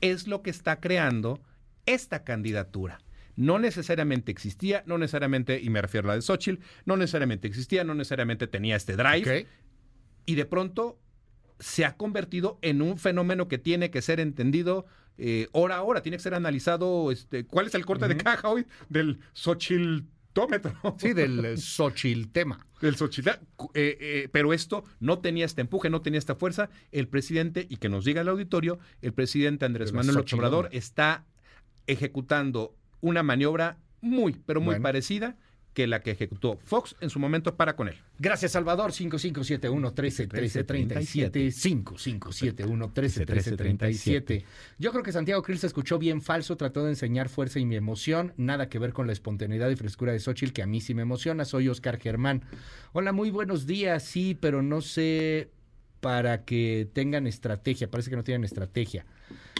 es 0.00 0.28
lo 0.28 0.42
que 0.42 0.50
está 0.50 0.78
creando 0.78 1.40
esta 1.84 2.22
candidatura. 2.22 3.00
No 3.34 3.58
necesariamente 3.58 4.30
existía, 4.30 4.84
no 4.86 4.98
necesariamente, 4.98 5.60
y 5.60 5.68
me 5.68 5.82
refiero 5.82 6.06
a 6.06 6.12
la 6.12 6.14
de 6.14 6.22
Xochitl, 6.22 6.62
no 6.84 6.96
necesariamente 6.96 7.48
existía, 7.48 7.82
no 7.82 7.94
necesariamente 7.96 8.46
tenía 8.46 8.76
este 8.76 8.94
drive, 8.96 9.48
y 10.26 10.34
de 10.36 10.44
pronto 10.44 11.00
se 11.60 11.84
ha 11.84 11.96
convertido 11.96 12.58
en 12.62 12.82
un 12.82 12.98
fenómeno 12.98 13.46
que 13.46 13.58
tiene 13.58 13.90
que 13.90 14.02
ser 14.02 14.18
entendido 14.18 14.86
eh, 15.18 15.48
hora 15.52 15.76
a 15.76 15.82
hora, 15.82 16.02
tiene 16.02 16.16
que 16.16 16.22
ser 16.22 16.34
analizado. 16.34 17.12
Este, 17.12 17.44
¿Cuál 17.46 17.66
es 17.66 17.74
el 17.74 17.86
corte 17.86 18.08
de 18.08 18.16
caja 18.16 18.48
hoy 18.48 18.66
del 18.88 19.20
Xochiltómetro? 19.34 20.72
Sí, 20.98 21.12
del 21.12 21.44
eh, 21.44 21.56
Xochitl 21.58 22.28
tema. 22.32 22.66
del 22.80 22.96
Xochitl. 22.96 23.28
Eh, 23.28 23.38
eh, 23.74 24.28
pero 24.32 24.52
esto 24.52 24.84
no 25.00 25.18
tenía 25.18 25.44
este 25.44 25.60
empuje, 25.60 25.90
no 25.90 26.00
tenía 26.00 26.18
esta 26.18 26.34
fuerza. 26.34 26.70
El 26.92 27.08
presidente, 27.08 27.66
y 27.68 27.76
que 27.76 27.88
nos 27.88 28.04
diga 28.04 28.22
el 28.22 28.28
auditorio, 28.28 28.78
el 29.02 29.12
presidente 29.12 29.64
Andrés 29.66 29.92
Manuel 29.92 30.24
Obrador 30.32 30.68
está 30.72 31.24
ejecutando 31.86 32.74
una 33.00 33.22
maniobra 33.22 33.78
muy, 34.00 34.34
pero 34.46 34.60
muy 34.60 34.72
Bueno. 34.74 34.82
parecida 34.82 35.36
que 35.74 35.86
la 35.86 36.00
que 36.00 36.10
ejecutó 36.10 36.58
Fox 36.64 36.96
en 37.00 37.10
su 37.10 37.18
momento 37.18 37.56
para 37.56 37.76
con 37.76 37.88
él. 37.88 37.96
Gracias, 38.18 38.52
Salvador. 38.52 38.92
5571 38.92 39.92
13 39.92 40.26
13 40.26 40.64
37. 40.64 41.50
5571 41.50 42.92
13 42.92 43.26
13 43.26 43.56
37. 43.56 44.44
Yo 44.78 44.90
creo 44.92 45.02
que 45.02 45.12
Santiago 45.12 45.42
Krill 45.42 45.58
se 45.58 45.68
escuchó 45.68 45.98
bien 45.98 46.20
falso, 46.20 46.56
trató 46.56 46.84
de 46.84 46.90
enseñar 46.90 47.28
fuerza 47.28 47.58
y 47.58 47.66
mi 47.66 47.76
emoción. 47.76 48.32
Nada 48.36 48.68
que 48.68 48.78
ver 48.78 48.92
con 48.92 49.06
la 49.06 49.12
espontaneidad 49.12 49.70
y 49.70 49.76
frescura 49.76 50.12
de 50.12 50.20
Xochitl, 50.20 50.52
que 50.52 50.62
a 50.62 50.66
mí 50.66 50.80
sí 50.80 50.94
me 50.94 51.02
emociona. 51.02 51.44
Soy 51.44 51.68
Oscar 51.68 51.98
Germán. 51.98 52.42
Hola, 52.92 53.12
muy 53.12 53.30
buenos 53.30 53.66
días. 53.66 54.02
Sí, 54.02 54.36
pero 54.38 54.62
no 54.62 54.80
sé 54.80 55.50
para 56.00 56.44
que 56.44 56.88
tengan 56.92 57.26
estrategia. 57.26 57.90
Parece 57.90 58.10
que 58.10 58.16
no 58.16 58.24
tienen 58.24 58.44
estrategia. 58.44 59.06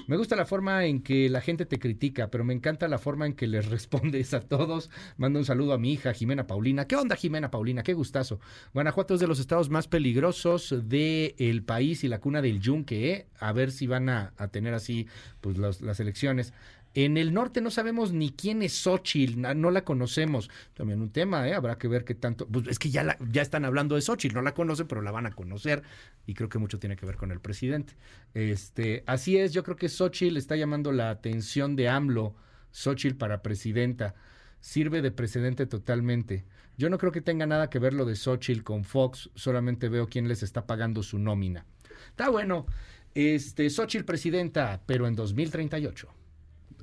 Me 0.07 0.17
gusta 0.17 0.35
la 0.35 0.45
forma 0.45 0.87
en 0.87 1.03
que 1.03 1.29
la 1.29 1.41
gente 1.41 1.67
te 1.67 1.79
critica, 1.79 2.31
pero 2.31 2.43
me 2.43 2.53
encanta 2.53 2.89
la 2.89 2.99
forma 2.99 3.27
en 3.27 3.35
que 3.35 3.47
les 3.47 3.67
respondes 3.71 4.35
a 4.35 4.41
todos. 4.41 4.91
Mando 5.17 5.39
un 5.39 5.45
saludo 5.45 5.73
a 5.73 5.79
mi 5.79 5.93
hija 5.93 6.13
Jimena 6.13 6.47
Paulina. 6.47 6.87
¿Qué 6.87 6.97
onda, 6.97 7.17
Jimena 7.17 7.51
Paulina? 7.51 7.83
Qué 7.83 7.95
gustazo. 7.95 8.41
Guanajuato 8.75 9.15
es 9.15 9.21
de 9.21 9.29
los 9.29 9.39
estados 9.39 9.71
más 9.71 9.87
peligrosos 9.87 10.75
del 10.89 11.63
país 11.63 12.03
y 12.03 12.09
la 12.09 12.21
cuna 12.21 12.43
del 12.43 12.61
yunque. 12.61 13.13
¿eh? 13.13 13.27
A 13.39 13.53
ver 13.53 13.71
si 13.71 13.87
van 13.87 14.09
a, 14.09 14.33
tener 14.51 14.75
así 14.75 15.07
pues 15.41 15.59
las 15.59 16.01
elecciones. 16.01 16.53
En 16.95 17.17
el 17.17 17.33
norte 17.33 17.61
no 17.61 17.71
sabemos 17.71 18.13
ni 18.13 18.31
quién 18.31 18.63
es 18.63 18.73
Xochitl, 18.73 19.41
no 19.41 19.71
la 19.71 19.85
conocemos. 19.85 20.51
También 20.75 21.01
un 21.01 21.11
tema, 21.11 21.49
¿eh? 21.49 21.55
Habrá 21.55 21.79
que 21.79 21.87
ver 21.87 22.05
qué 22.05 22.17
tanto. 22.17 22.49
Pues 22.49 22.67
es 22.67 22.79
que 22.81 22.91
ya 22.91 23.17
están 23.35 23.65
hablando 23.65 23.95
de 23.95 24.01
Xochitl, 24.01 24.35
no 24.35 24.43
la 24.43 24.55
conocen, 24.55 24.89
pero 24.89 25.01
la 25.01 25.13
van 25.13 25.27
a 25.27 25.31
conocer. 25.31 25.85
Y 26.27 26.35
creo 26.35 26.49
que 26.49 26.59
mucho 26.59 26.81
tiene 26.81 26.97
que 26.97 27.07
ver 27.07 27.17
con 27.17 27.31
el 27.31 27.41
presidente. 27.41 27.95
Este, 28.35 29.05
así 29.07 29.37
es, 29.37 29.53
yo 29.53 29.63
creo 29.63 29.77
que 29.77 29.89
Xochitl 29.89 30.37
está 30.37 30.57
llamando 30.57 30.91
la 30.91 31.11
atención 31.11 31.77
de 31.77 31.89
AMLO, 31.89 32.35
Xochitl 32.73 33.17
para 33.17 33.43
presidenta. 33.43 34.17
Sirve 34.59 35.01
de 35.01 35.13
precedente 35.13 35.67
totalmente. 35.67 36.45
Yo 36.77 36.91
no 36.91 36.99
creo 36.99 37.13
que 37.13 37.21
tenga 37.21 37.47
nada 37.47 37.71
que 37.71 37.79
ver 37.79 37.95
lo 37.95 38.05
de 38.05 38.17
Xochitl 38.17 38.63
con 38.63 38.85
Fox, 38.85 39.31
solamente 39.35 39.89
veo 39.89 40.09
quién 40.09 40.27
les 40.27 40.43
está 40.43 40.67
pagando 40.67 41.03
su 41.03 41.19
nómina. 41.19 41.67
Está 42.09 42.31
bueno. 42.31 42.67
Este, 43.15 43.71
Xochitl 43.71 44.05
presidenta, 44.05 44.83
pero 44.87 45.07
en 45.07 45.15
2038. 45.15 46.20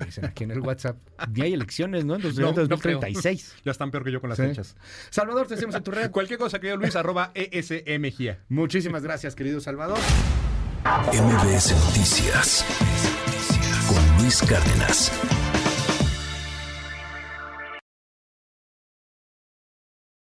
Dicen 0.04 0.24
aquí 0.24 0.44
en 0.44 0.50
el 0.52 0.60
WhatsApp. 0.60 0.96
Ni 1.32 1.42
hay 1.42 1.52
elecciones, 1.54 2.04
¿no? 2.04 2.16
En 2.16 2.22
dos- 2.22 2.36
No, 2.38 2.46
no. 2.48 2.52
2036. 2.52 3.54
Ya 3.64 3.72
están 3.72 3.90
peor 3.90 4.04
que 4.04 4.12
yo 4.12 4.20
con 4.20 4.28
las 4.30 4.36
Sí. 4.38 4.44
fechas. 4.44 4.76
Salvador, 5.10 5.46
te 5.46 5.54
hacemos 5.54 5.74
en 5.74 5.82
tu 5.82 5.90
red. 5.90 6.10
Cualquier 6.10 6.38
cosa, 6.38 6.58
querido 6.58 6.76
Luis, 6.76 6.94
arroba 6.96 7.30
E 7.34 7.48
ESMGIA. 7.52 8.38
Muchísimas 8.48 9.02
gracias, 9.02 9.34
querido 9.34 9.60
Salvador. 9.60 9.98
MBS 11.12 11.74
Noticias 11.74 12.64
con 13.88 14.22
Luis 14.22 14.40
Cárdenas. 14.42 15.10